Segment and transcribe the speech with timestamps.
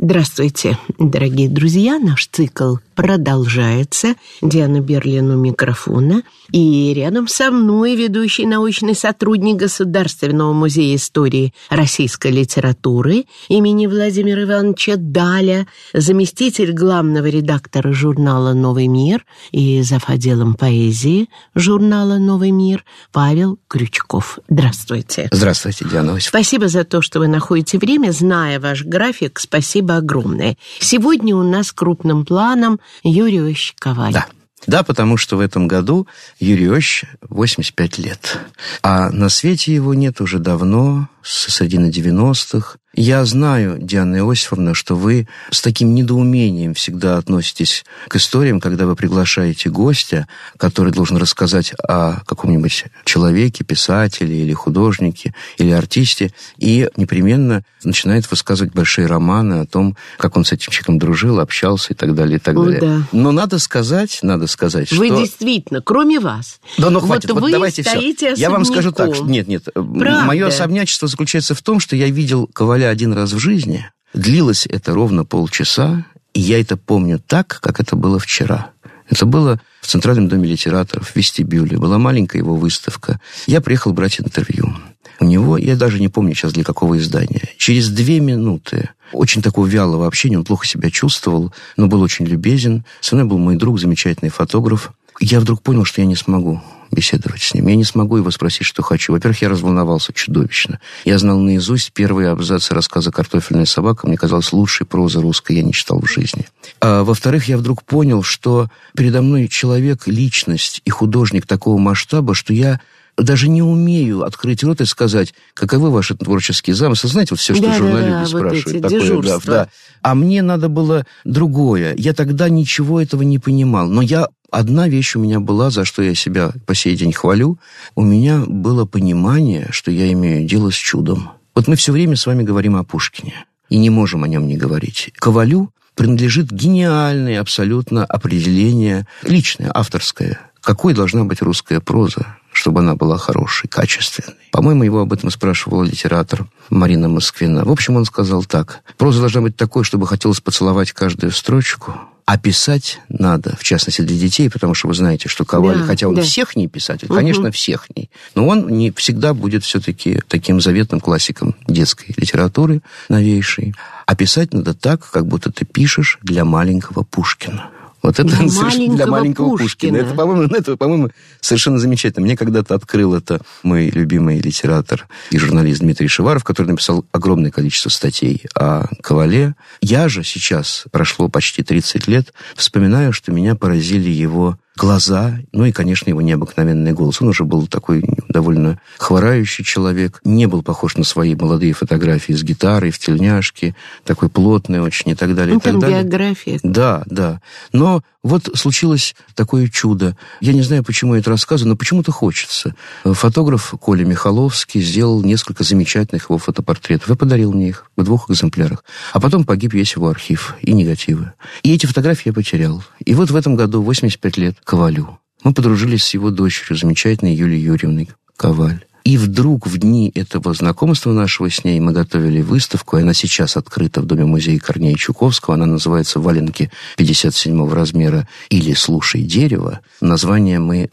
[0.00, 1.98] Здравствуйте, дорогие друзья.
[1.98, 4.14] Наш цикл продолжается.
[4.40, 6.22] Диана Берлин у микрофона.
[6.52, 14.94] И рядом со мной ведущий научный сотрудник Государственного музея истории российской литературы имени Владимира Ивановича
[14.96, 20.08] Даля, заместитель главного редактора журнала «Новый мир» и зав.
[20.08, 24.38] отделом поэзии журнала «Новый мир» Павел Крючков.
[24.48, 25.28] Здравствуйте.
[25.32, 28.12] Здравствуйте, Диана Спасибо за то, что вы находите время.
[28.12, 30.56] Зная ваш график, спасибо огромное.
[30.80, 34.12] Сегодня у нас крупным планом Юрий Ильич Коваль.
[34.12, 34.26] Да.
[34.66, 36.06] Да, потому что в этом году
[36.40, 38.38] Юрий Ильич 85 лет.
[38.82, 42.76] А на свете его нет уже давно, с середины 90-х.
[43.00, 48.96] Я знаю, Диана Иосифовна, что вы с таким недоумением всегда относитесь к историям, когда вы
[48.96, 57.62] приглашаете гостя, который должен рассказать о каком-нибудь человеке, писателе или художнике, или артисте, и непременно
[57.84, 62.16] начинает высказывать большие романы о том, как он с этим человеком дружил, общался и так
[62.16, 62.80] далее, и так О, далее.
[62.80, 63.02] да.
[63.12, 65.20] Но надо сказать, надо сказать, Вы что...
[65.20, 68.34] действительно, кроме вас, Да, ну хватит, вот вот вы давайте все.
[68.34, 69.30] Я вам скажу так, особняком.
[69.30, 70.24] нет, нет, Правда.
[70.24, 74.94] мое особнячество заключается в том, что я видел Коваля один раз в жизни, длилось это
[74.94, 78.72] ровно полчаса, и я это помню так, как это было вчера.
[79.08, 83.20] Это было в Центральном доме литераторов, в вестибюле, была маленькая его выставка.
[83.46, 84.76] Я приехал брать интервью.
[85.20, 89.66] У него, я даже не помню сейчас для какого издания, через две минуты очень такого
[89.66, 92.84] вялого общения, он плохо себя чувствовал, но был очень любезен.
[93.00, 94.92] Со мной был мой друг, замечательный фотограф.
[95.18, 97.68] Я вдруг понял, что я не смогу беседовать с ним.
[97.68, 99.12] Я не смогу его спросить, что хочу.
[99.12, 100.80] Во-первых, я разволновался чудовищно.
[101.04, 104.06] Я знал наизусть первые абзацы рассказа «Картофельная собака».
[104.06, 106.46] Мне казалось, лучшей прозы русской я не читал в жизни.
[106.80, 112.52] А, во-вторых, я вдруг понял, что передо мной человек, личность и художник такого масштаба, что
[112.52, 112.80] я
[113.16, 117.10] даже не умею открыть рот и сказать, каковы ваши творческие замыслы.
[117.10, 118.66] Знаете, вот все, что Да-да-да, журналюги вот спрашивают.
[118.68, 119.68] эти такое, да, да.
[120.02, 121.94] А мне надо было другое.
[121.98, 123.88] Я тогда ничего этого не понимал.
[123.88, 127.58] Но я Одна вещь у меня была, за что я себя по сей день хвалю.
[127.94, 131.32] У меня было понимание, что я имею дело с чудом.
[131.54, 133.44] Вот мы все время с вами говорим о Пушкине.
[133.68, 135.10] И не можем о нем не говорить.
[135.16, 140.40] Ковалю принадлежит гениальное абсолютно определение, личное, авторское.
[140.62, 144.36] Какой должна быть русская проза, чтобы она была хорошей, качественной?
[144.50, 147.64] По-моему, его об этом спрашивала литератор Марина Москвина.
[147.64, 148.80] В общем, он сказал так.
[148.96, 151.94] Проза должна быть такой, чтобы хотелось поцеловать каждую строчку,
[152.28, 156.08] а писать надо, в частности, для детей, потому что вы знаете, что Коваль, Да, хотя
[156.08, 156.20] он да.
[156.20, 161.56] всех не писатель, конечно, всех не, но он не всегда будет все-таки таким заветным классиком
[161.66, 163.74] детской литературы новейшей.
[164.04, 167.70] А писать надо так, как будто ты пишешь для маленького Пушкина.
[168.08, 169.68] Вот это Для совершенно для маленького Пушкина.
[169.68, 169.96] Пушкина.
[169.98, 171.10] Это, по-моему, это, по-моему,
[171.42, 172.24] совершенно замечательно.
[172.24, 177.90] Мне когда-то открыл это мой любимый литератор и журналист Дмитрий Шиваров, который написал огромное количество
[177.90, 179.56] статей о Ковале.
[179.82, 185.72] Я же сейчас, прошло почти 30 лет, вспоминаю, что меня поразили его глаза, ну и,
[185.72, 187.20] конечно, его необыкновенный голос.
[187.20, 192.42] Он уже был такой довольно хворающий человек, не был похож на свои молодые фотографии с
[192.42, 193.74] гитарой, в тельняшке,
[194.04, 195.54] такой плотный очень и так далее.
[195.54, 196.02] Ну, и так там далее.
[196.02, 196.60] биография.
[196.62, 197.40] Да, да.
[197.72, 200.16] Но вот случилось такое чудо.
[200.40, 202.74] Я не знаю, почему я это рассказываю, но почему-то хочется.
[203.04, 208.84] Фотограф Коля Михаловский сделал несколько замечательных его фотопортретов и подарил мне их в двух экземплярах.
[209.12, 211.32] А потом погиб весь его архив и негативы.
[211.62, 212.84] И эти фотографии я потерял.
[213.04, 215.18] И вот в этом году, 85 лет, Ковалю.
[215.44, 218.84] Мы подружились с его дочерью, замечательной Юлией Юрьевной Коваль.
[219.08, 223.56] И вдруг в дни этого знакомства нашего с ней мы готовили выставку, и она сейчас
[223.56, 225.54] открыта в Доме-музея Корнея Чуковского.
[225.54, 229.80] Она называется «Валенки 57 размера» или «Слушай дерево».
[230.02, 230.90] Название мы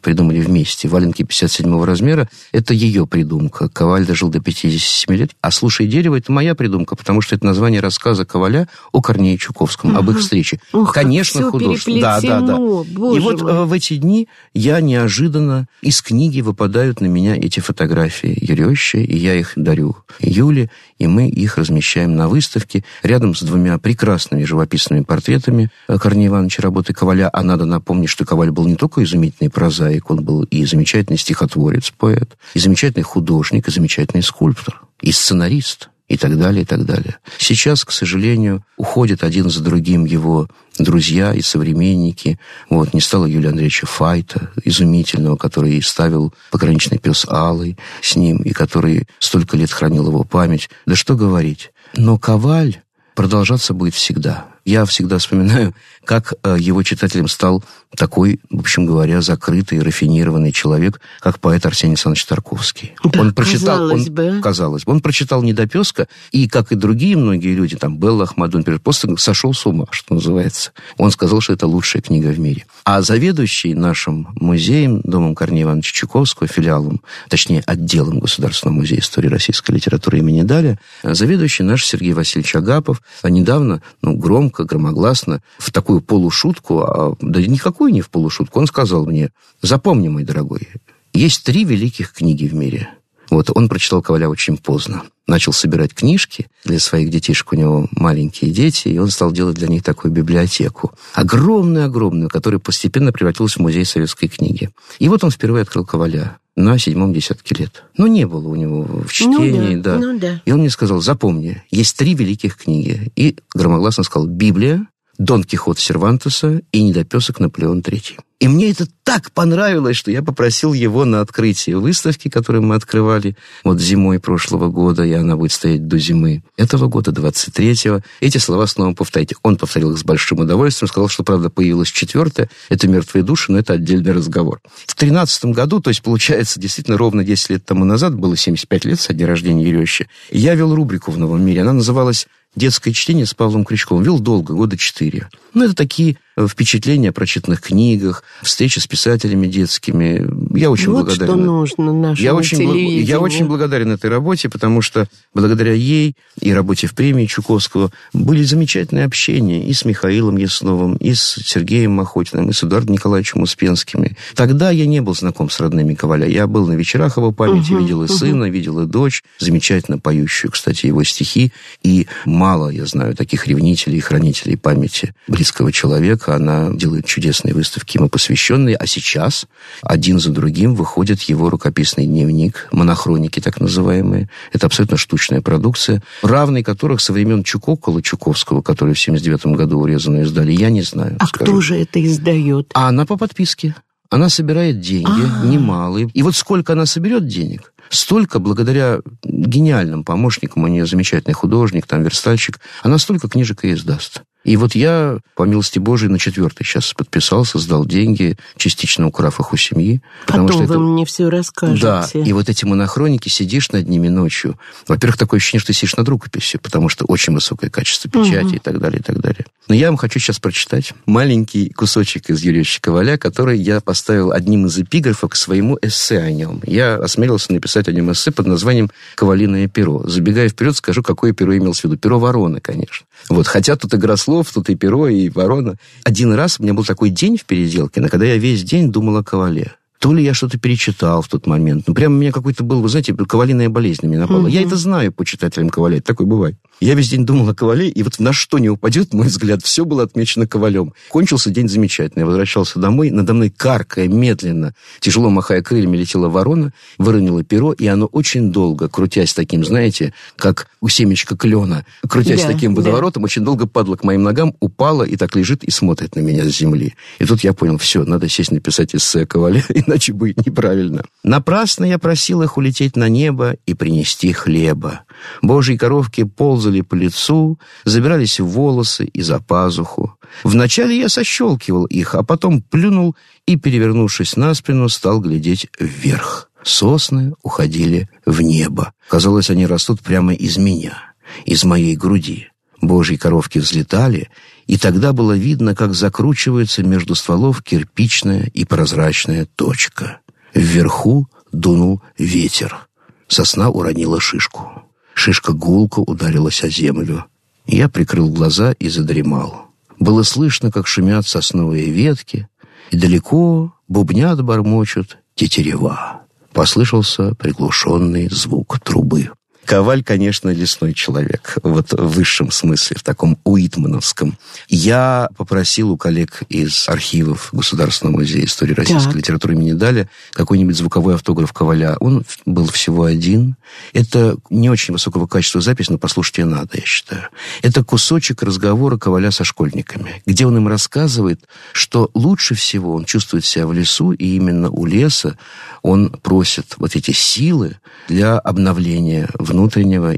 [0.00, 0.88] придумали вместе.
[0.88, 3.68] «Валенки 57 размера»— это ее придумка.
[3.68, 5.32] Коваль дожил до 57 лет.
[5.42, 9.94] А «Слушай дерево»— это моя придумка, потому что это название рассказа Коваля о Корнее Чуковском,
[9.94, 10.58] об их встрече.
[10.72, 12.00] Ух, Конечно, художественно.
[12.00, 12.56] Да, да, да.
[12.56, 13.52] боже И вот мой.
[13.52, 19.16] э, в эти дни я неожиданно из книги выпадают на меня эти фотографии Ереща, и
[19.16, 25.02] я их дарю Юле, и мы их размещаем на выставке рядом с двумя прекрасными живописными
[25.02, 27.30] портретами э, Корнея Ивановича работы Коваля.
[27.32, 31.92] А надо напомнить, что Коваль был не только изумительный прозаик, он был и замечательный стихотворец,
[31.96, 35.90] поэт, и замечательный художник, и замечательный скульптор, и сценарист.
[36.08, 37.18] и так далее, и так далее.
[37.36, 42.38] Сейчас, к сожалению, уходят один за другим его друзья и современники.
[42.70, 48.50] Вот, не стало Юлия Андреевича Файта, изумительного, который ставил пограничный пес Алый с ним, и
[48.50, 50.70] который столько лет хранил его память.
[50.86, 51.70] Да что говорить.
[51.96, 52.82] Но Коваль
[53.14, 54.46] продолжаться будет всегда.
[54.64, 57.64] Я всегда вспоминаю, как э, его читателем стал
[57.96, 62.94] такой, в общем говоря, закрытый, рафинированный человек, как поэт Арсений Александрович Тарковский.
[63.04, 64.40] Да, он прочитал, казалось он, бы.
[64.42, 68.80] казалось бы, он прочитал «Недопеска», и, как и другие многие люди, там, Белла Ахмадун, например,
[68.80, 70.72] просто сошел с ума, что называется.
[70.96, 72.66] Он сказал, что это лучшая книга в мире.
[72.84, 79.72] А заведующий нашим музеем, Домом Корнея Ивановича Чуковского, филиалом, точнее, отделом Государственного музея истории российской
[79.72, 86.80] литературы имени Даля, заведующий наш Сергей Васильевич Агапов недавно, ну, громко, громогласно, в такую полушутку,
[86.80, 87.40] а, да
[87.78, 89.30] никакую не в полушутку, он сказал мне,
[89.62, 90.68] запомни, мой дорогой,
[91.12, 92.88] есть три великих книги в мире.
[93.30, 95.02] Вот, он прочитал Коваля очень поздно.
[95.26, 99.68] Начал собирать книжки для своих детишек, у него маленькие дети, и он стал делать для
[99.68, 100.92] них такую библиотеку.
[101.14, 104.70] Огромную-огромную, которая постепенно превратилась в музей советской книги.
[104.98, 107.84] И вот он впервые открыл Коваля на седьмом десятке лет.
[107.96, 109.98] Но не было у него в чтении, ну, да, да.
[109.98, 110.42] Ну, да.
[110.46, 113.12] И он мне сказал, запомни, есть три великих книги.
[113.14, 118.20] И громогласно сказал, Библия, Дон Кихот Сервантеса и Недопесок Наполеон III.
[118.40, 123.36] И мне это так понравилось, что я попросил его на открытие выставки, которую мы открывали
[123.64, 128.02] вот зимой прошлого года, и она будет стоять до зимы этого года, 23-го.
[128.20, 129.34] Эти слова снова повторите.
[129.42, 132.48] Он повторил их с большим удовольствием, сказал, что, правда, появилась четвертая.
[132.68, 134.60] Это «Мертвые души», но это отдельный разговор.
[134.86, 139.00] В 13 году, то есть, получается, действительно, ровно 10 лет тому назад, было 75 лет
[139.00, 141.62] со дня рождения Ерещи, я вел рубрику в «Новом мире».
[141.62, 144.04] Она называлась детское чтение с Павлом Крючковым.
[144.04, 145.28] Вел долго, года четыре.
[145.54, 150.26] Ну, это такие впечатления о прочитанных книгах, встречи с писателями детскими.
[150.56, 151.34] Я очень вот благодарен.
[151.34, 156.14] что нужно нашему я очень, бл- я очень благодарен этой работе, потому что благодаря ей
[156.40, 161.92] и работе в премии Чуковского были замечательные общения и с Михаилом Ясновым, и с Сергеем
[161.92, 164.16] Махотиным, и с Эдуардом Николаевичем Успенскими.
[164.34, 166.26] Тогда я не был знаком с родными Коваля.
[166.28, 168.12] Я был на вечерах его памяти, Мгм, видел и мгм.
[168.14, 171.52] сына, видел и дочь, замечательно поющую, кстати, его стихи.
[171.82, 176.27] И мало, я знаю, таких ревнителей и хранителей памяти близкого человека.
[176.34, 178.76] Она делает чудесные выставки ему посвященные.
[178.76, 179.46] А сейчас
[179.82, 184.28] один за другим выходит его рукописный дневник, монохроники так называемые.
[184.52, 190.24] Это абсолютно штучная продукция, равной которых со времен Чукокола Чуковского, который в 79 году урезанную
[190.24, 191.16] издали, я не знаю.
[191.18, 191.44] А скажу.
[191.52, 192.70] кто же это издает?
[192.74, 193.74] А она по подписке.
[194.10, 195.44] Она собирает деньги, А.
[195.44, 196.08] немалые.
[196.14, 202.02] И вот сколько она соберет денег, столько, благодаря гениальным помощникам, у нее замечательный художник, там
[202.02, 204.22] верстальщик, она столько книжек и издаст.
[204.48, 209.52] И вот я, по милости Божией, на четвертый сейчас подписался, сдал деньги, частично украв их
[209.52, 210.00] у семьи.
[210.26, 211.82] Потом что вы это- мне все расскажете.
[211.82, 214.58] да, и вот эти монохроники, сидишь над ними ночью.
[214.86, 218.54] Во-первых, такое ощущение, что ты сидишь над рукописью, потому что очень высокое качество печати Мгм.
[218.54, 219.44] и так далее, и так далее.
[219.68, 224.64] Но я вам хочу сейчас прочитать маленький кусочек из Юрия Коваля, который я поставил одним
[224.66, 226.62] из эпиграфов к своему эссе о нем.
[226.66, 230.02] Я осмелился написать о нем эссе под названием «Ковалиное перо».
[230.08, 231.98] Забегая вперед, скажу, какое перо имелось в виду.
[231.98, 233.06] Перо ворона, конечно.
[233.28, 235.76] Вот, хотя тут игра слов, тут и перо, и ворона.
[236.04, 239.16] Один раз у меня был такой день в переделке, на когда я весь день думал
[239.16, 239.77] о Ковале.
[239.98, 241.84] То ли я что-то перечитал в тот момент.
[241.86, 244.46] Ну, прямо у меня какой-то был, вы знаете, ковалиная болезнь на меня напала.
[244.46, 246.56] Я это знаю по читателям Коваля, это такое бывает.
[246.80, 249.84] Я весь день думал о Ковале, и вот на что не упадет, мой взгляд, все
[249.84, 250.92] было отмечено Ковалем.
[251.08, 252.20] Кончился день замечательно.
[252.20, 257.86] Я возвращался домой, надо мной каркая, медленно, тяжело махая крыльями, летела ворона, выронила перо, и
[257.86, 262.82] оно очень долго, крутясь таким, знаете, как у семечка клена, крутясь Да, таким да.
[262.82, 266.44] водоворотом, очень долго падала к моим ногам, упала и так лежит и смотрит на меня
[266.44, 266.94] с земли.
[267.18, 271.02] И тут я понял, все, надо сесть написать эссе Ковале, иначе будет неправильно.
[271.24, 275.00] Напрасно я просил их улететь на небо и принести хлеба.
[275.42, 280.14] Божьи коровки ползали по лицу, забирались в волосы и за пазуху.
[280.44, 283.16] Вначале я сощелкивал их, а потом плюнул
[283.46, 286.50] и, перевернувшись на спину, стал глядеть вверх.
[286.62, 288.92] Сосны уходили в небо.
[289.08, 291.14] Казалось, они растут прямо из меня,
[291.46, 292.48] из моей груди.
[292.80, 294.28] Божьи коровки взлетали,
[294.68, 300.20] и тогда было видно, как закручивается между стволов кирпичная и прозрачная точка.
[300.54, 302.86] Вверху дунул ветер.
[303.28, 304.82] Сосна уронила шишку.
[305.14, 307.24] Шишка гулко ударилась о землю.
[307.66, 309.68] Я прикрыл глаза и задремал.
[309.98, 312.46] Было слышно, как шумят сосновые ветки,
[312.90, 316.22] и далеко бубнят бормочут тетерева.
[316.52, 319.30] Послышался приглушенный звук трубы.
[319.68, 324.38] Коваль, конечно, лесной человек, вот в высшем смысле, в таком уитмановском.
[324.66, 329.16] Я попросил у коллег из архивов Государственного музея истории российской так.
[329.16, 331.98] литературы имени Даля какой-нибудь звуковой автограф Коваля.
[332.00, 333.56] Он был всего один.
[333.92, 337.28] Это не очень высокого качества запись, но послушать ее надо, я считаю.
[337.60, 343.44] Это кусочек разговора Коваля со школьниками, где он им рассказывает, что лучше всего он чувствует
[343.44, 345.36] себя в лесу, и именно у леса
[345.82, 347.76] он просит вот эти силы
[348.08, 349.57] для обновления внутреннего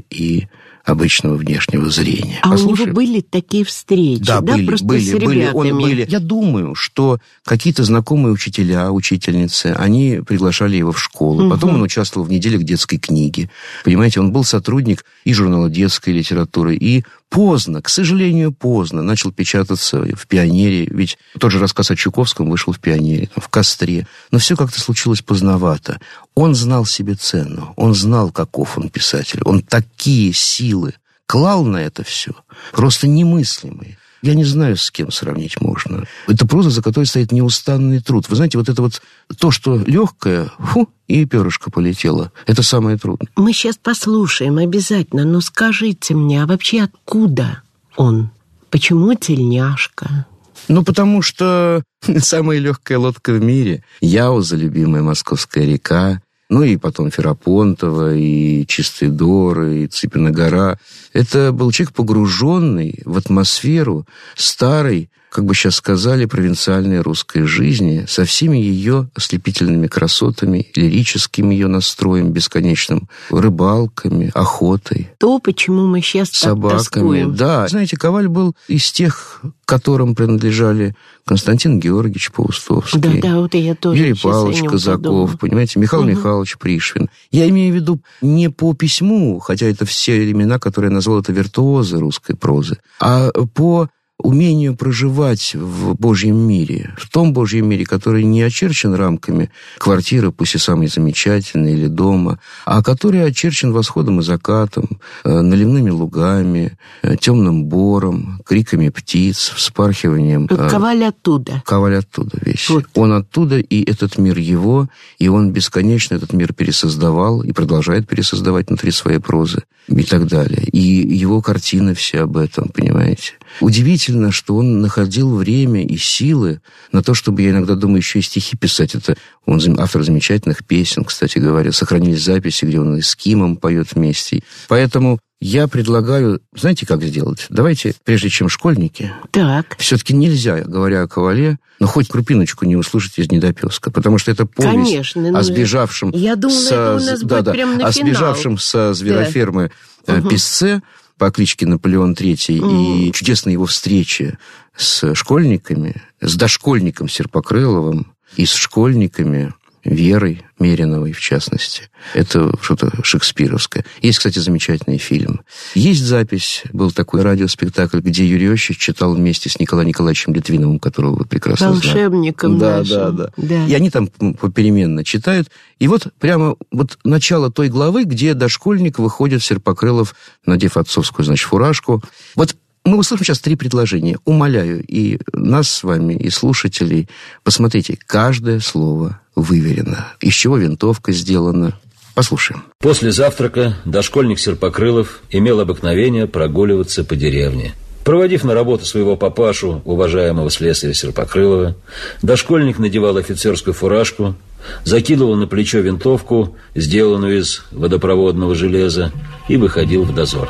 [0.09, 0.47] и
[0.83, 2.39] обычного внешнего зрения.
[2.41, 2.83] А Послушай.
[2.83, 4.41] у него были такие встречи, да?
[4.41, 6.05] да были, просто были, с были, он, были.
[6.09, 11.43] Я думаю, что какие-то знакомые учителя, учительницы, они приглашали его в школу.
[11.43, 11.49] Угу.
[11.51, 13.49] Потом он участвовал в неделях детской книги.
[13.83, 19.99] Понимаете, он был сотрудник и журнала детской литературы, и поздно, к сожалению, поздно начал печататься
[20.01, 20.85] в «Пионере».
[20.91, 24.05] Ведь тот же рассказ о Чуковском вышел в «Пионере», в «Костре».
[24.31, 25.99] Но все как-то случилось поздновато.
[26.35, 29.41] Он знал себе цену, он знал, каков он писатель.
[29.45, 30.93] Он такие силы
[31.25, 32.33] клал на это все,
[32.73, 33.97] просто немыслимые.
[34.21, 36.05] Я не знаю, с кем сравнить можно.
[36.27, 38.29] Это проза, за которой стоит неустанный труд.
[38.29, 39.01] Вы знаете, вот это вот
[39.39, 42.31] то, что легкое, фу, и перышко полетело.
[42.45, 43.29] Это самое трудное.
[43.35, 47.61] Мы сейчас послушаем обязательно, но скажите мне, а вообще откуда
[47.95, 48.29] он?
[48.69, 50.25] Почему тельняшка?
[50.67, 51.83] Ну, потому что
[52.19, 53.83] самая легкая лодка в мире.
[53.99, 56.21] Яуза, любимая московская река,
[56.51, 60.77] ну и потом Ферапонтова, и Чистый Дор, и Цыпина гора.
[61.13, 64.05] Это был человек, погруженный в атмосферу
[64.35, 71.67] старой, как бы сейчас сказали, провинциальной русской жизни со всеми ее ослепительными красотами, лирическим ее
[71.67, 75.09] настроем бесконечным, рыбалками, охотой.
[75.19, 77.23] То, почему мы сейчас собаками.
[77.23, 83.53] Так да, знаете, Коваль был из тех, которым принадлежали Константин Георгиевич Паустовский, да, да, вот
[83.53, 85.37] я тоже Юрий Павлович Казаков, подумала.
[85.37, 86.11] понимаете, Михаил угу.
[86.11, 87.09] Михайлович Пришвин.
[87.31, 91.31] Я имею в виду не по письму, хотя это все имена, которые я назвал, это
[91.31, 93.87] виртуозы русской прозы, а по
[94.21, 100.55] умению проживать в Божьем мире, в том Божьем мире, который не очерчен рамками квартиры, пусть
[100.55, 107.15] и самой замечательной, или дома, а который очерчен восходом и закатом, э, наливными лугами, э,
[107.17, 110.47] темным бором, криками птиц, вспархиванием.
[110.49, 111.63] Э, коваль оттуда.
[111.65, 112.69] Коваль оттуда весь.
[112.69, 112.85] Вот.
[112.95, 114.87] Он оттуда, и этот мир его,
[115.19, 120.63] и он бесконечно этот мир пересоздавал и продолжает пересоздавать внутри своей прозы и так далее.
[120.63, 123.33] И его картины все об этом, понимаете.
[123.59, 128.23] Удивительно, что он находил время и силы на то, чтобы, я иногда думаю, еще и
[128.23, 128.95] стихи писать.
[128.95, 129.15] Это
[129.45, 131.71] он автор замечательных песен, кстати говоря.
[131.71, 134.43] Сохранились записи, где он и с Кимом поет вместе.
[134.67, 137.47] Поэтому я предлагаю, знаете, как сделать?
[137.49, 139.75] Давайте, прежде чем школьники, так.
[139.79, 144.45] все-таки нельзя, говоря о Ковале, но хоть крупиночку не услышать из недопеска, потому что это
[144.45, 146.11] повесть Конечно, о сбежавшем...
[146.11, 148.07] Я думала, со, это у нас да, будет да, прямо на о финал.
[148.07, 149.71] сбежавшем со зверофермы
[150.05, 150.17] да.
[150.17, 150.29] угу.
[150.29, 150.83] песце
[151.21, 152.97] по кличке Наполеон III mm.
[152.97, 154.39] и чудесной его встречи
[154.75, 161.89] с школьниками, с дошкольником Серпокрыловым и с школьниками Верой Мериновой, в частности.
[162.13, 163.83] Это что-то шекспировское.
[164.01, 165.41] Есть, кстати, замечательный фильм.
[165.73, 171.15] Есть запись, был такой радиоспектакль, где Юрий Ощич читал вместе с Николаем Николаевичем Литвиновым, которого
[171.15, 172.95] вы прекрасно Волшебником знаете.
[172.95, 173.65] Да, да, да, да.
[173.65, 175.49] И они там попеременно читают.
[175.79, 182.03] И вот прямо вот начало той главы, где дошкольник выходит Серпокрылов, надев отцовскую, значит, фуражку.
[182.35, 184.17] Вот мы услышим сейчас три предложения.
[184.25, 187.07] Умоляю и нас с вами, и слушателей,
[187.43, 190.07] посмотрите, каждое слово выверено.
[190.19, 191.77] Из чего винтовка сделана.
[192.13, 192.63] Послушаем.
[192.79, 197.73] После завтрака дошкольник Серпокрылов имел обыкновение прогуливаться по деревне.
[198.03, 201.75] Проводив на работу своего папашу, уважаемого слесаря Серпокрылова,
[202.21, 204.35] дошкольник надевал офицерскую фуражку,
[204.83, 209.11] закидывал на плечо винтовку, сделанную из водопроводного железа,
[209.47, 210.49] и выходил в дозор.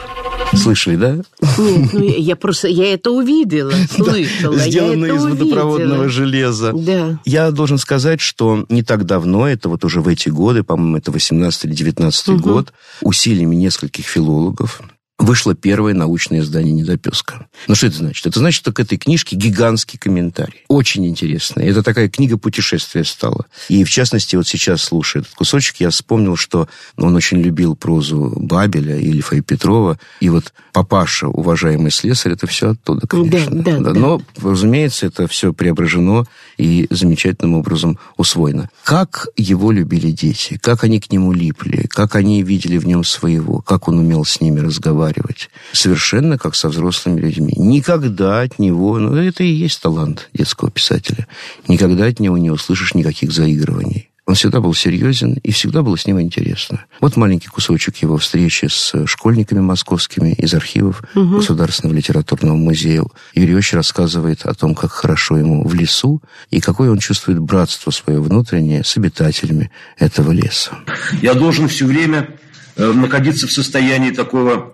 [0.54, 1.16] Слышали, да?
[1.58, 4.58] Нет, ну я просто, я это увидела, слышала.
[4.58, 6.74] Сделано из водопроводного железа.
[6.74, 7.20] Да.
[7.26, 11.12] Я должен сказать, что не так давно, это вот уже в эти годы, по-моему, это
[11.12, 14.82] 18 или 19 год, усилиями нескольких филологов,
[15.22, 17.48] вышло первое научное издание «Недопеска».
[17.68, 18.26] Ну, что это значит?
[18.26, 20.64] Это значит, что к этой книжке гигантский комментарий.
[20.68, 21.68] Очень интересный.
[21.68, 23.46] Это такая книга путешествия стала.
[23.70, 28.34] И, в частности, вот сейчас, слушая этот кусочек, я вспомнил, что он очень любил прозу
[28.36, 30.00] Бабеля Ильфа и Петрова.
[30.20, 33.62] И вот папаша, уважаемый слесарь, это все оттуда, конечно.
[33.62, 33.94] Да, да, да.
[33.94, 36.26] Но, разумеется, это все преображено
[36.62, 38.70] и замечательным образом усвоено.
[38.84, 43.62] Как его любили дети, как они к нему липли, как они видели в нем своего,
[43.62, 45.50] как он умел с ними разговаривать.
[45.72, 47.54] Совершенно как со взрослыми людьми.
[47.58, 51.28] Никогда от него, ну это и есть талант детского писателя,
[51.68, 54.11] никогда от него не услышишь никаких заигрываний.
[54.32, 56.86] Он всегда был серьезен, и всегда было с ним интересно.
[57.02, 61.40] Вот маленький кусочек его встречи с школьниками московскими из архивов угу.
[61.40, 63.04] Государственного литературного музея.
[63.34, 67.92] Юрий Ильич рассказывает о том, как хорошо ему в лесу, и какое он чувствует братство
[67.92, 70.78] свое внутреннее с обитателями этого леса.
[71.22, 72.30] Я должен все время
[72.78, 74.72] э, находиться в состоянии такого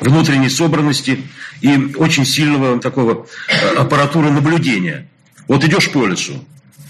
[0.00, 1.24] внутренней собранности
[1.62, 5.08] и очень сильного такого э, аппаратуры наблюдения.
[5.48, 6.34] Вот идешь по лесу,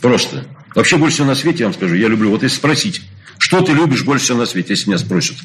[0.02, 0.44] просто.
[0.74, 3.02] Вообще больше всего на свете, я вам скажу, я люблю, вот если спросить,
[3.38, 5.36] что ты любишь больше всего на свете, если меня спросят.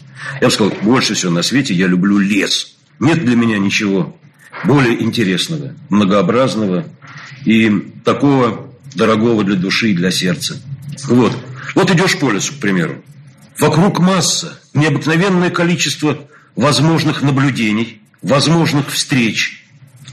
[0.41, 2.75] Я бы сказал, больше всего на свете я люблю лес.
[3.00, 4.17] Нет для меня ничего
[4.63, 6.86] более интересного, многообразного
[7.46, 7.70] и
[8.03, 10.62] такого дорогого для души и для сердца.
[11.05, 11.38] Вот.
[11.74, 13.03] Вот идешь по лесу, к примеру.
[13.60, 19.64] Вокруг масса, необыкновенное количество возможных наблюдений, возможных встреч.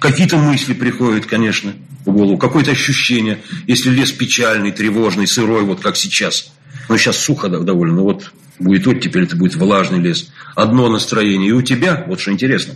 [0.03, 1.73] Какие-то мысли приходят, конечно,
[2.05, 6.53] в голову, какое-то ощущение, если лес печальный, тревожный, сырой, вот как сейчас.
[6.89, 10.29] Но сейчас сухо довольно, но вот будет вот теперь это будет влажный лес.
[10.57, 11.51] Одно настроение.
[11.51, 12.75] И у тебя, вот что интересно,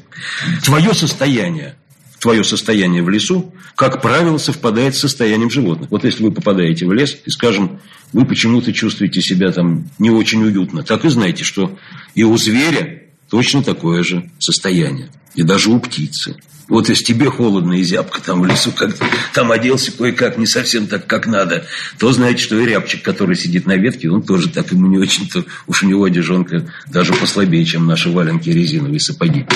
[0.64, 1.76] твое состояние,
[2.20, 5.90] твое состояние в лесу, как правило, совпадает с состоянием животных.
[5.90, 7.80] Вот если вы попадаете в лес и, скажем,
[8.12, 11.76] вы почему-то чувствуете себя там не очень уютно, так и знаете, что
[12.14, 15.10] и у зверя Точно такое же состояние.
[15.34, 16.36] И даже у птицы.
[16.68, 18.96] Вот если тебе холодно и зябко там в лесу, как
[19.32, 21.64] там оделся кое-как не совсем так, как надо,
[21.98, 25.44] то знаете, что и рябчик, который сидит на ветке, он тоже так ему не очень-то,
[25.66, 29.46] уж у него одежонка даже послабее, чем наши валенки резиновые сапоги.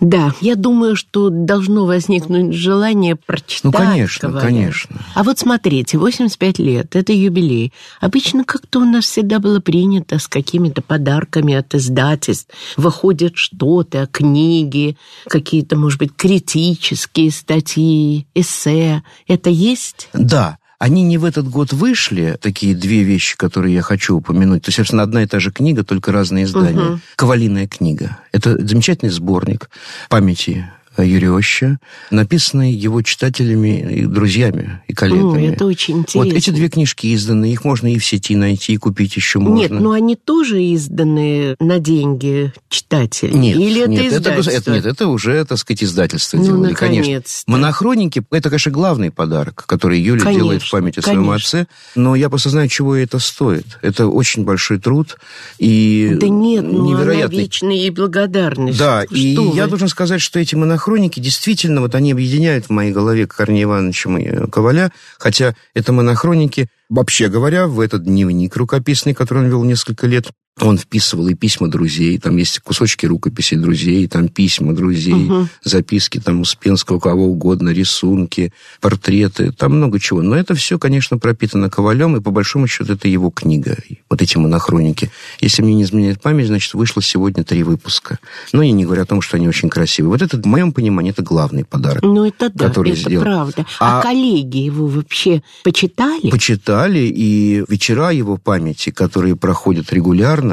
[0.00, 3.64] Да, я думаю, что должно возникнуть желание прочитать.
[3.64, 4.48] Ну, конечно, говорят.
[4.48, 5.00] конечно.
[5.14, 7.72] А вот смотрите, 85 лет, это юбилей.
[8.00, 12.50] Обычно как-то у нас всегда было принято с какими-то подарками от издательств.
[12.76, 16.14] Выходят что-то, книги, какие-то, может быть,
[16.56, 19.02] критические статьи, эссе.
[19.28, 20.08] Это есть?
[20.14, 20.56] Да.
[20.78, 24.62] Они не в этот год вышли, такие две вещи, которые я хочу упомянуть.
[24.62, 26.92] То есть, собственно, одна и та же книга, только разные издания.
[26.92, 27.00] Угу.
[27.16, 28.18] «Ковалиная книга».
[28.32, 29.70] Это замечательный сборник
[30.08, 30.70] памяти
[31.02, 31.78] Юрьевича,
[32.10, 35.48] написанный его читателями и друзьями, и коллегами.
[35.48, 36.30] О, это очень интересно.
[36.30, 39.56] Вот эти две книжки изданы, их можно и в сети найти, и купить еще можно.
[39.56, 43.34] Нет, но они тоже изданы на деньги читателей?
[43.34, 44.50] Нет, Или это нет, издательство?
[44.50, 47.22] Это, это, нет, это уже, так сказать, издательство ну, делали, конечно.
[47.46, 52.16] Монохроники, это, конечно, главный подарок, который Юля конечно, делает в памяти о своем отце, но
[52.16, 53.78] я просто знаю, чего это стоит.
[53.82, 55.18] Это очень большой труд
[55.58, 57.36] и Да нет, ну невероятный...
[57.36, 58.78] она вечная ей благодарность.
[58.78, 59.56] Да, Что и вы?
[59.56, 63.64] я должен сказать, что эти монохроники действительно действительно, вот они объединяют в моей голове Корнея
[63.64, 69.64] Ивановича и Коваля, хотя это монохроники, вообще говоря, в этот дневник рукописный, который он вел
[69.64, 70.26] несколько лет,
[70.58, 75.48] он вписывал и письма друзей, там есть кусочки рукописей друзей, там письма друзей, угу.
[75.62, 80.22] записки там Успенского, кого угодно, рисунки, портреты, там много чего.
[80.22, 83.76] Но это все, конечно, пропитано Ковалем, и по большому счету это его книга,
[84.08, 85.10] вот эти монохроники.
[85.40, 88.18] Если мне не изменяет память, значит, вышло сегодня три выпуска.
[88.54, 90.10] Но я не говорю о том, что они очень красивые.
[90.10, 92.02] Вот это, в моем понимании, это главный подарок.
[92.02, 93.24] Ну, это да, который это сделал.
[93.24, 93.66] правда.
[93.78, 96.30] А, а коллеги его вообще почитали?
[96.30, 100.45] Почитали, и вечера его памяти, которые проходят регулярно,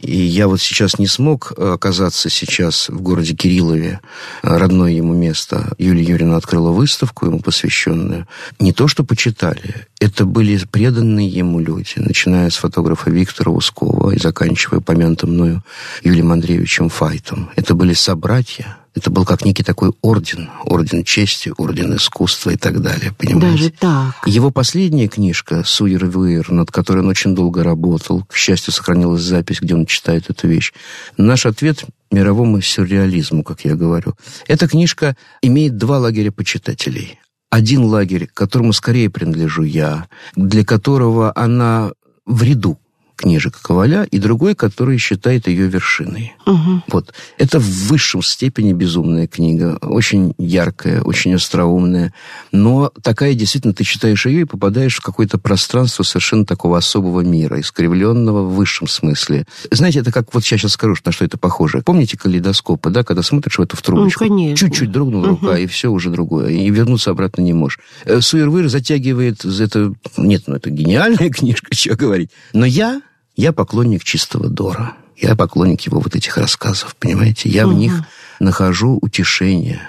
[0.00, 4.00] и я вот сейчас не смог оказаться сейчас в городе Кириллове,
[4.42, 5.72] родное ему место.
[5.78, 8.26] Юлия Юрьевна открыла выставку ему посвященную.
[8.58, 14.18] Не то, что почитали, это были преданные ему люди, начиная с фотографа Виктора Ускова и
[14.18, 15.62] заканчивая помянутым мною
[16.02, 17.50] Юлием Андреевичем Файтом.
[17.56, 22.80] Это были собратья, это был как некий такой орден, орден чести, орден искусства и так
[22.80, 23.50] далее, понимаете?
[23.50, 24.26] Даже так.
[24.26, 29.60] Его последняя книжка «Суир Вуир», над которой он очень долго работал, к счастью, сохранилась запись,
[29.60, 30.72] где он читает эту вещь.
[31.16, 34.14] Наш ответ мировому сюрреализму, как я говорю.
[34.48, 37.18] Эта книжка имеет два лагеря почитателей.
[37.50, 41.92] Один лагерь, которому скорее принадлежу я, для которого она
[42.26, 42.78] в ряду
[43.20, 46.32] книжек Коваля, и другой, который считает ее вершиной.
[46.46, 46.82] Угу.
[46.88, 47.12] Вот.
[47.36, 52.14] Это в высшем степени безумная книга, очень яркая, очень остроумная,
[52.50, 57.60] но такая действительно, ты читаешь ее и попадаешь в какое-то пространство совершенно такого особого мира,
[57.60, 59.44] искривленного в высшем смысле.
[59.70, 61.82] Знаете, это как, вот сейчас скажу, на что это похоже.
[61.84, 64.24] Помните калейдоскопы, да, когда смотришь в эту в трубочку?
[64.24, 64.56] Ну, конечно.
[64.56, 65.46] Чуть-чуть дрогнула угу.
[65.46, 67.80] рука, и все уже другое, и вернуться обратно не можешь.
[68.20, 69.92] Суирвыр затягивает это...
[70.16, 72.30] Нет, ну это гениальная книжка, что говорить.
[72.54, 73.02] Но я
[73.40, 74.92] я поклонник чистого Дора.
[75.16, 77.48] Я поклонник его вот этих рассказов, понимаете?
[77.48, 77.74] Я угу.
[77.74, 77.92] в них
[78.38, 79.80] нахожу утешение,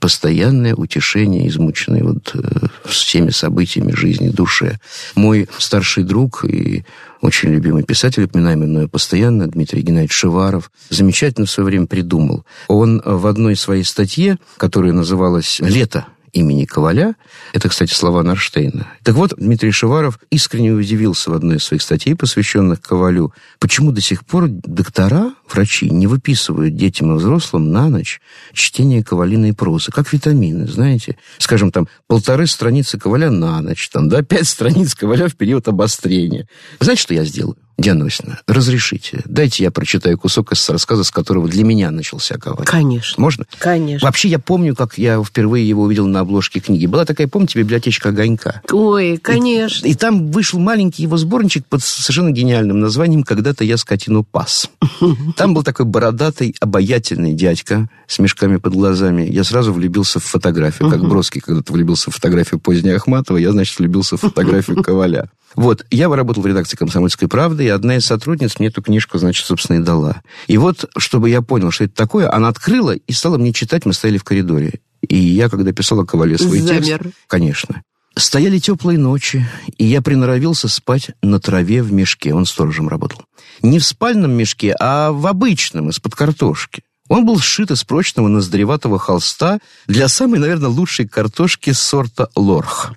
[0.00, 4.78] постоянное утешение, измученное вот э, всеми событиями жизни, душе.
[5.14, 6.84] Мой старший друг и
[7.22, 12.44] очень любимый писатель, упоминаемый мною постоянно, Дмитрий Геннадьевич Шеваров, замечательно в свое время придумал.
[12.68, 17.14] Он в одной своей статье, которая называлась «Лето имени Коваля.
[17.52, 18.86] Это, кстати, слова Нарштейна.
[19.02, 24.00] Так вот, Дмитрий Шеваров искренне удивился в одной из своих статей, посвященных Ковалю, почему до
[24.00, 28.20] сих пор доктора, врачи, не выписывают детям и взрослым на ночь
[28.52, 31.16] чтение ковалиной прозы, как витамины, знаете.
[31.38, 36.48] Скажем, там, полторы страницы Коваля на ночь, там, да, пять страниц Коваля в период обострения.
[36.80, 37.56] Знаете, что я сделаю?
[37.78, 42.66] Диана Осина, разрешите, дайте я прочитаю кусок из рассказа, с которого для меня начался коваль.
[42.66, 43.20] Конечно.
[43.20, 43.46] Можно?
[43.58, 44.06] Конечно.
[44.06, 46.84] Вообще, я помню, как я впервые его увидел на обложке книги.
[46.84, 48.60] Была такая, помните, библиотечка «Огонька».
[48.70, 49.86] Ой, конечно.
[49.86, 54.70] И, и там вышел маленький его сборничек под совершенно гениальным названием «Когда-то я скотину пас».
[55.36, 59.22] Там был такой бородатый, обаятельный дядька с мешками под глазами.
[59.22, 60.90] Я сразу влюбился в фотографию.
[60.90, 65.30] Как Бродский когда-то влюбился в фотографию поздней Ахматова, я, значит, влюбился в фотографию Коваля.
[65.56, 69.44] Вот, я работал в редакции «Комсомольской правды», и одна из сотрудниц мне эту книжку, значит,
[69.44, 70.22] собственно, и дала.
[70.46, 73.92] И вот, чтобы я понял, что это такое, она открыла и стала мне читать, мы
[73.92, 74.80] стояли в коридоре.
[75.06, 77.04] И я, когда писала Ковале свой Замер.
[77.04, 77.16] текст...
[77.26, 77.82] Конечно.
[78.16, 79.46] Стояли теплые ночи,
[79.78, 82.34] и я приноровился спать на траве в мешке.
[82.34, 83.22] Он сторожем работал.
[83.62, 86.82] Не в спальном мешке, а в обычном, из-под картошки.
[87.10, 92.92] Он был сшит из прочного ноздреватого холста для самой, наверное, лучшей картошки сорта лорх.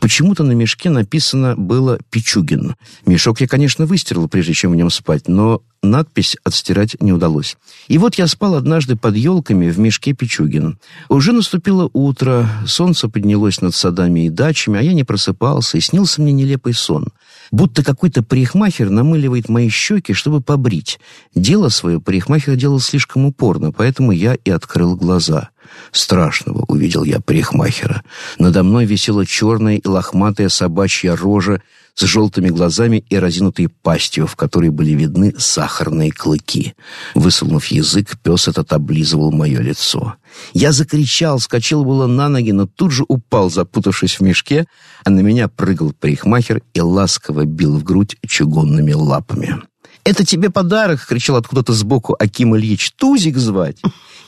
[0.00, 2.76] Почему-то на мешке написано было «Пичугин».
[3.04, 7.56] Мешок я, конечно, выстирал, прежде чем в нем спать, но надпись отстирать не удалось.
[7.88, 10.78] И вот я спал однажды под елками в мешке Пичугин.
[11.08, 16.20] Уже наступило утро, солнце поднялось над садами и дачами, а я не просыпался, и снился
[16.20, 17.08] мне нелепый сон.
[17.50, 20.98] Будто какой-то парикмахер намыливает мои щеки, чтобы побрить.
[21.34, 25.50] Дело свое парикмахер делал слишком упорно, поэтому я и открыл глаза.
[25.92, 28.02] Страшного увидел я парикмахера.
[28.38, 31.62] Надо мной висела черная и лохматая собачья рожа
[31.98, 36.74] с желтыми глазами и разинутой пастью, в которой были видны сахарные клыки.
[37.16, 40.14] Высунув язык, пес этот облизывал мое лицо.
[40.52, 44.66] Я закричал, скочил было на ноги, но тут же упал, запутавшись в мешке,
[45.04, 49.56] а на меня прыгал парикмахер и ласково бил в грудь чугунными лапами.
[50.04, 52.92] «Это тебе подарок!»— кричал откуда-то сбоку Аким Ильич.
[52.96, 53.78] «Тузик звать!»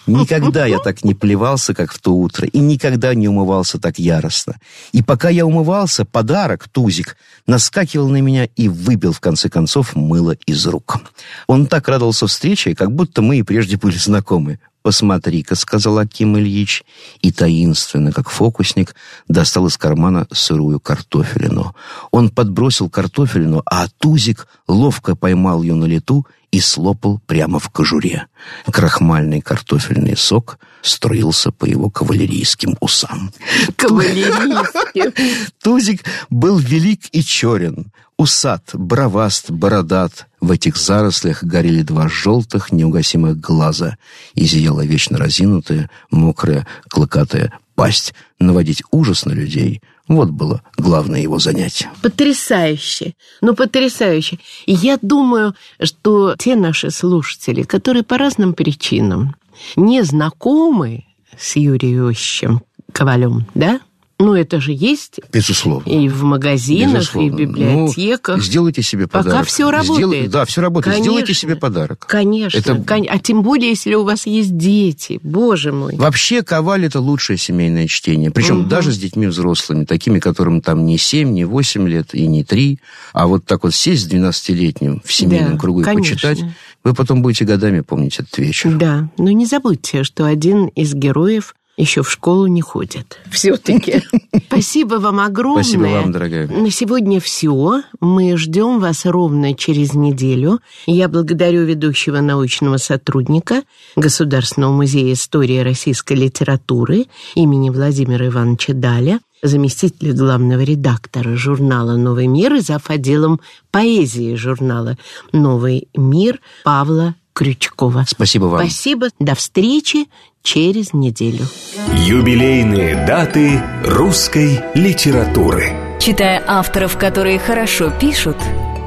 [0.06, 4.56] Никогда я так не плевался, как в то утро, и никогда не умывался так яростно.
[4.92, 10.36] И пока я умывался, подарок, Тузик, наскакивал на меня и выбил, в конце концов, мыло
[10.46, 10.98] из рук.
[11.46, 14.58] Он так радовался встрече, как будто мы и прежде были знакомы.
[14.82, 16.84] «Посмотри-ка»,— сказал Аким Ильич,
[17.20, 18.94] и таинственно, как фокусник,
[19.28, 21.74] достал из кармана сырую картофелину.
[22.10, 28.26] Он подбросил картофелину, а Тузик ловко поймал ее на лету и слопал прямо в кожуре.
[28.64, 33.32] Крахмальный картофельный сок струился по его кавалерийским усам.
[33.76, 35.12] Кавалерийским.
[35.62, 40.26] Тузик был велик и черен, усат, броваст, бородат.
[40.42, 43.96] В этих зарослях горели два желтых неугасимых глаза,
[44.34, 48.12] и зияла вечно разинутая, мокрая, клыкатая пасть.
[48.38, 51.88] Наводить ужас на людей— вот было главное его занятие.
[52.02, 53.14] Потрясающе.
[53.40, 54.40] Ну, потрясающе.
[54.66, 59.36] И я думаю, что те наши слушатели, которые по разным причинам
[59.76, 61.04] не знакомы
[61.38, 62.60] с Юрием Иосифовичем
[62.92, 63.80] Ковалем, да?
[64.20, 65.88] Ну, это же есть Безусловно.
[65.90, 67.26] и в магазинах, Безусловно.
[67.26, 68.36] и в библиотеках.
[68.36, 69.46] Ну, сделайте себе Пока подарок.
[69.48, 70.30] всё работает.
[70.30, 70.94] да, все работает.
[70.96, 71.10] Конечно.
[71.12, 72.04] Сделайте себе подарок.
[72.06, 72.58] Конечно.
[72.58, 75.18] Это- кон- А тем более, если у вас есть дети.
[75.22, 75.96] Боже мой.
[75.96, 78.30] Вообще, Коваль– это лучшее семейное чтение.
[78.30, 78.68] Причем Мгм.
[78.68, 82.78] даже с детьми взрослыми, такими, которым там не 7, не 8 лет и не 3.
[83.14, 86.14] А вот так вот сесть с 12-летним в семейном Да, кругу и конечно.
[86.14, 86.40] почитать,
[86.84, 88.74] вы потом будете годами помнить этот вечер.
[88.76, 93.18] Да, но не забудьте, что один из героев еще в школу не ходит.
[93.30, 94.02] Все-таки.
[94.46, 95.62] Спасибо вам огромное.
[95.62, 96.46] Спасибо вам, дорогая.
[96.48, 97.82] На сегодня все.
[98.00, 100.60] Мы ждем вас ровно через неделю.
[100.86, 103.62] Я благодарю ведущего научного сотрудника
[103.96, 112.54] Государственного музея истории российской литературы имени Владимира Ивановича Даля, заместителя главного редактора журнала «Новый мир»
[112.54, 112.90] и зав.
[112.90, 113.40] отделом
[113.70, 114.98] поэзии журнала
[115.32, 118.04] «Новый мир» Павла Крючкова.
[118.08, 118.60] Спасибо вам.
[118.60, 119.08] Спасибо.
[119.18, 120.06] До встречи
[120.42, 121.46] через неделю.
[121.94, 125.72] Юбилейные даты русской литературы.
[126.00, 128.36] Читая авторов, которые хорошо пишут,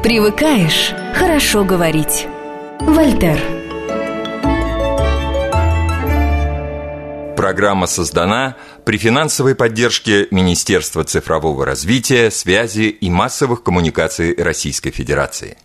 [0.03, 2.27] привыкаешь хорошо говорить.
[2.79, 3.39] Вольтер.
[7.35, 15.57] Программа создана при финансовой поддержке Министерства цифрового развития, связи и массовых коммуникаций Российской Федерации.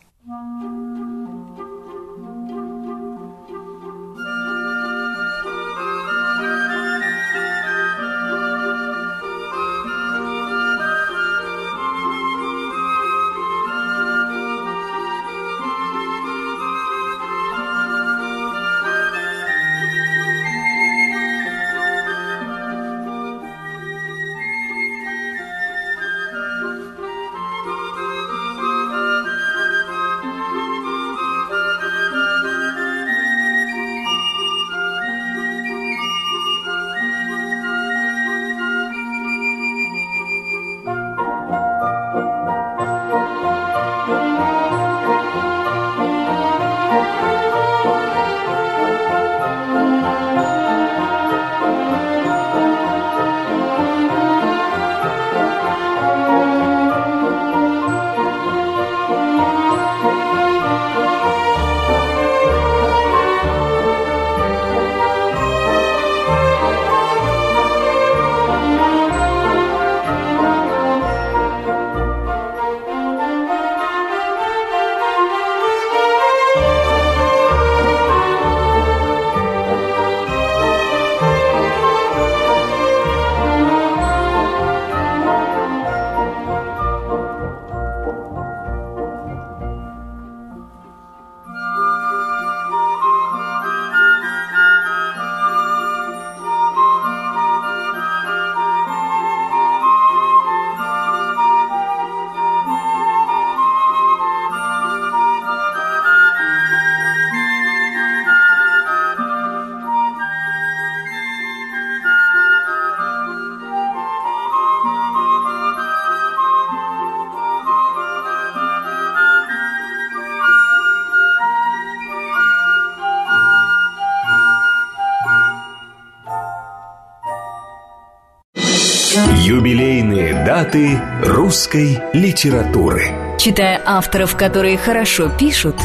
[129.27, 133.37] Юбилейные даты русской литературы.
[133.39, 135.77] Читая авторов, которые хорошо пишут,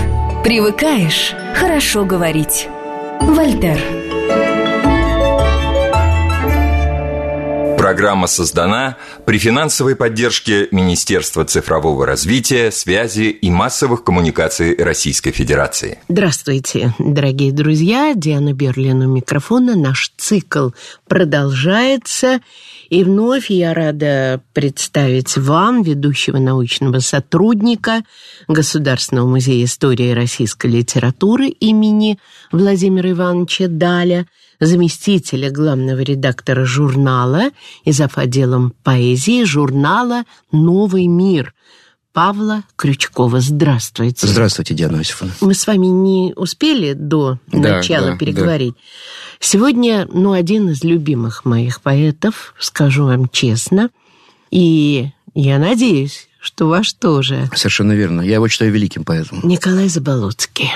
[0.43, 2.67] привыкаешь хорошо говорить.
[3.19, 4.02] Вольтер.
[7.93, 15.99] Программа создана при финансовой поддержке Министерства цифрового развития, связи и массовых коммуникаций Российской Федерации.
[16.09, 18.13] Здравствуйте, дорогие друзья.
[18.15, 19.75] Диана Берлин у микрофона.
[19.75, 20.69] Наш цикл
[21.07, 22.39] продолжается.
[22.89, 28.01] И вновь я рада представить вам, ведущего научного сотрудника
[28.47, 32.17] Государственного музея истории российской литературы имени
[32.51, 34.25] Владимира Ивановича Даля–
[34.59, 37.49] заместителя главного редактора журнала
[37.83, 38.17] и зав.
[38.17, 41.53] отделом поэзии журнала «Новый мир»
[42.13, 43.39] Павла Крючкова.
[43.39, 44.27] Здравствуйте.
[44.27, 45.33] Здравствуйте, Диана Осифовна.
[45.41, 48.75] Мы с вами не успели до да, начала да, переговорить.
[48.75, 48.79] Да.
[49.39, 53.89] Сегодня, ну, один из любимых моих поэтов, скажу вам честно,
[54.51, 57.49] и я надеюсь, что ваш тоже.
[57.55, 58.21] Совершенно верно.
[58.21, 59.39] Я его считаю великим поэтом.
[59.43, 60.69] Николай Заболоцкий.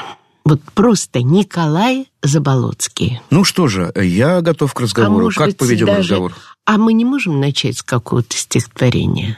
[0.47, 3.19] Вот просто Николай Заболоцкий.
[3.31, 5.27] Ну что же, я готов к разговору.
[5.27, 5.99] А как быть, поведем даже...
[5.99, 6.33] разговор?
[6.63, 9.37] А мы не можем начать с какого-то стихотворения?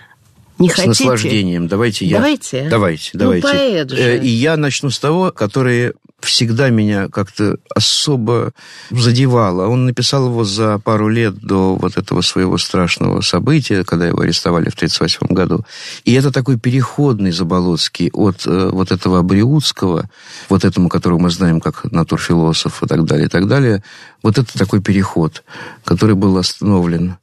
[0.59, 0.89] Не с хотите?
[0.89, 1.67] наслаждением.
[1.67, 2.17] Давайте я.
[2.17, 2.69] Давайте.
[2.69, 3.47] Давайте, ну, давайте.
[3.47, 3.97] Поэт же.
[3.97, 8.51] Э, и я начну с того, который всегда меня как-то особо
[8.89, 9.67] задевало.
[9.67, 14.69] Он написал его за пару лет до вот этого своего страшного события, когда его арестовали
[14.69, 15.65] в 1938 году.
[16.05, 20.09] И это такой переходный Заболоцкий от э, вот этого Абриутского,
[20.49, 23.83] вот этому, которого мы знаем как натурфилософ и так далее, и так далее.
[24.21, 25.43] Вот это такой переход,
[25.83, 27.15] который был остановлен.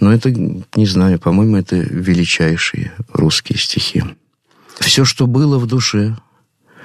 [0.00, 4.04] Но это, не знаю, по-моему, это величайшие русские стихи.
[4.80, 6.16] Все, что было в душе,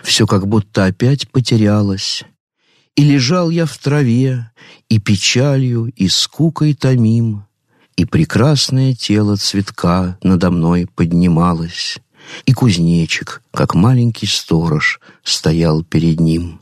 [0.04, 2.24] все как будто опять потерялось.
[2.96, 4.52] И лежал я в траве,
[4.90, 7.46] и печалью, и скукой томим,
[7.96, 12.00] и прекрасное тело цветка надо мной поднималось,
[12.46, 16.62] и кузнечик, как маленький сторож, стоял перед ним.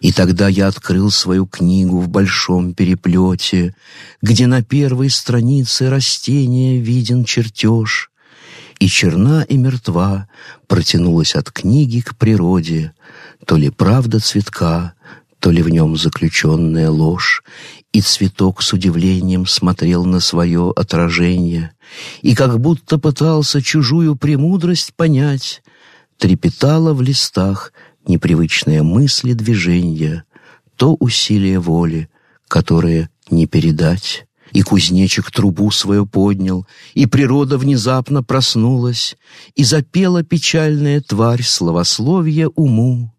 [0.00, 3.76] И тогда я открыл свою книгу в большом переплете,
[4.20, 8.10] где на первой странице растения виден чертеж,
[8.82, 10.26] и черна и мертва
[10.66, 12.92] протянулась от книги к природе,
[13.46, 14.94] то ли правда цветка,
[15.38, 17.44] то ли в нем заключенная ложь,
[17.92, 21.70] и цветок с удивлением смотрел на свое отражение,
[22.22, 25.62] и как будто пытался чужую премудрость понять,
[26.18, 27.72] трепетала в листах
[28.08, 30.24] непривычные мысли движения,
[30.74, 32.10] то усилие воли,
[32.48, 34.26] которое не передать.
[34.52, 39.16] И кузнечик трубу свою поднял, и природа внезапно проснулась,
[39.54, 43.12] и запела печальная тварь словословие уму.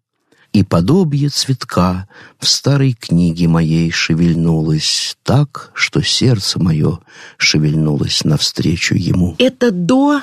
[0.52, 2.06] И подобие цветка
[2.38, 7.00] в старой книге моей шевельнулось так, что сердце мое
[7.38, 9.34] шевельнулось навстречу ему.
[9.38, 10.22] Это до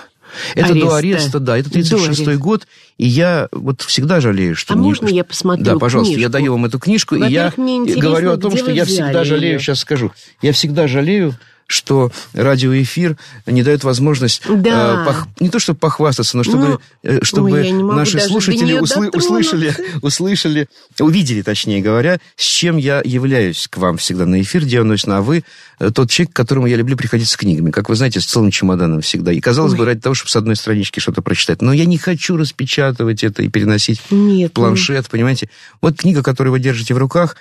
[0.55, 0.87] это ареста.
[0.87, 2.67] до ареста, да, это 36-й год,
[2.97, 4.73] и я вот всегда жалею, что...
[4.73, 4.83] А не...
[4.83, 6.21] можно я посмотрю Да, пожалуйста, книжку?
[6.21, 9.59] я даю вам эту книжку, и я говорю о том, что я всегда жалею, ее?
[9.59, 11.35] сейчас скажу, я всегда жалею,
[11.71, 15.03] что радиоэфир не дает возможность да.
[15.03, 15.27] э, пох...
[15.39, 19.03] не то чтобы похвастаться, но чтобы, ну, чтобы ой, наши слушатели усл...
[19.13, 20.67] услышали, услышали,
[20.99, 25.43] увидели, точнее говоря, с чем я являюсь к вам всегда на эфир, Диана а вы
[25.79, 28.51] э, тот человек, к которому я люблю приходить с книгами, как вы знаете, с целым
[28.51, 29.31] чемоданом всегда.
[29.31, 29.77] И казалось ой.
[29.79, 31.61] бы, ради того, чтобы с одной странички что-то прочитать.
[31.61, 35.09] Но я не хочу распечатывать это и переносить Нет, в планшет, ну...
[35.11, 35.49] понимаете.
[35.81, 37.35] Вот книга, которую вы держите в руках,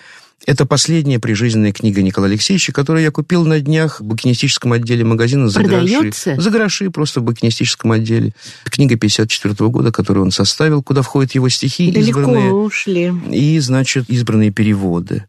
[0.46, 5.48] это последняя прижизненная книга Николая Алексеевича, которую я купил на днях в букинистическом отделе магазина
[5.48, 6.30] за Продается?
[6.30, 6.42] гроши.
[6.42, 8.32] За гроши просто в букинистическом отделе.
[8.64, 12.52] Книга 54 -го года, которую он составил, куда входят его стихи, Далеко избранные...
[12.52, 13.12] ушли.
[13.30, 15.24] И, значит, избранные переводы.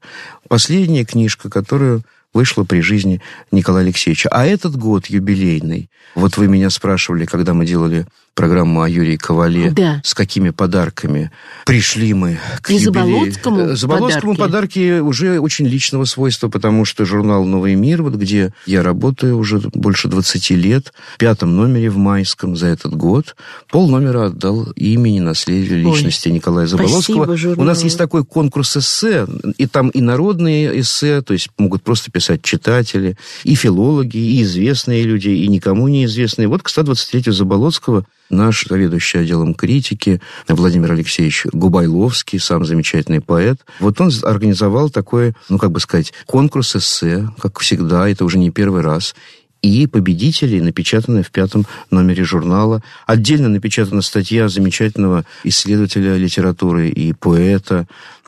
[0.48, 3.22] Последняя книжка, которую вышла при жизни
[3.52, 4.30] Николая Алексеевича.
[4.30, 9.72] А этот год юбилейный, вот вы меня спрашивали, когда мы делали программу о Юрии Ковале,
[9.72, 10.02] да.
[10.04, 11.32] с какими подарками
[11.66, 13.32] пришли мы к И юбилею.
[13.34, 14.80] Заболоцкому Заболоцкому подарки.
[14.80, 19.60] подарки уже очень личного свойства, потому что журнал «Новый мир», вот где я работаю уже
[19.74, 23.36] больше 20 лет, в пятом номере в майском за этот год,
[23.70, 27.26] пол номера отдал имени наследию личности Ой, Николая Заболоцкого.
[27.26, 31.84] Спасибо, У нас есть такой конкурс эссе, и там и народные эссе, то есть могут
[31.84, 36.48] просто писать читатели, и филологи, и известные люди, и никому неизвестные.
[36.48, 43.60] Вот к 123-ю Заболоцкого наш заведующий отделом критики Владимир Алексеевич Губайловский, сам замечательный поэт.
[43.80, 48.52] Вот он организовал такой, ну, как бы сказать, конкурс эссе, как всегда, это уже не
[48.52, 49.14] первый раз.
[49.62, 52.82] и победителей, напечатанная в пятом номере журнала.
[53.06, 57.88] Отдельно напечатана статья замечательного исследователя литературы и поэта,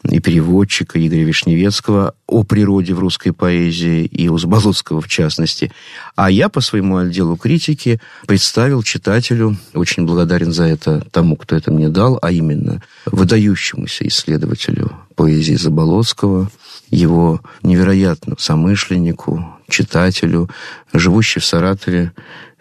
[0.10, 5.72] и переводчика Игоря Вишневецкого о природе в русской поэзии и у Заболоцкого в частности.
[6.16, 11.72] А я по своему отделу критики представил читателю, очень благодарен за это тому, кто это
[11.72, 16.52] мне дал, а именно выдающемуся исследователю поэзии Заболоцкого,
[16.90, 20.50] его невероятному самышленнику, читателю,
[20.94, 22.12] живущей в Саратове,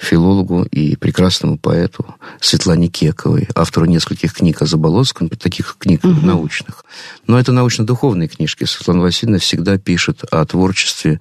[0.03, 2.05] филологу и прекрасному поэту
[2.41, 6.27] Светлане Кековой, автору нескольких книг о Заболоцком, таких книг угу.
[6.27, 6.85] научных.
[7.27, 8.65] Но это научно-духовные книжки.
[8.65, 11.21] Светлана Васильевна всегда пишет о творчестве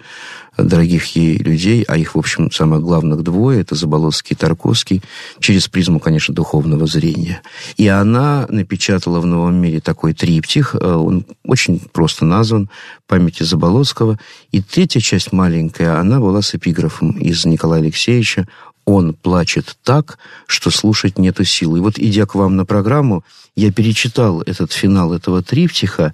[0.57, 5.01] дорогих ей людей, а их, в общем, самых главных двое, это Заболоцкий и Тарковский,
[5.39, 7.41] через призму, конечно, духовного зрения.
[7.77, 12.69] И она напечатала в «Новом мире» такой триптих, э, он очень просто назван
[13.07, 14.19] «Памяти Заболоцкого»,
[14.51, 18.47] и третья часть маленькая, она была с эпиграфом из Николая Алексеевича
[18.85, 21.75] он плачет так, что слушать нету сил.
[21.75, 23.23] И вот, идя к вам на программу,
[23.55, 26.13] я перечитал этот финал этого триптиха,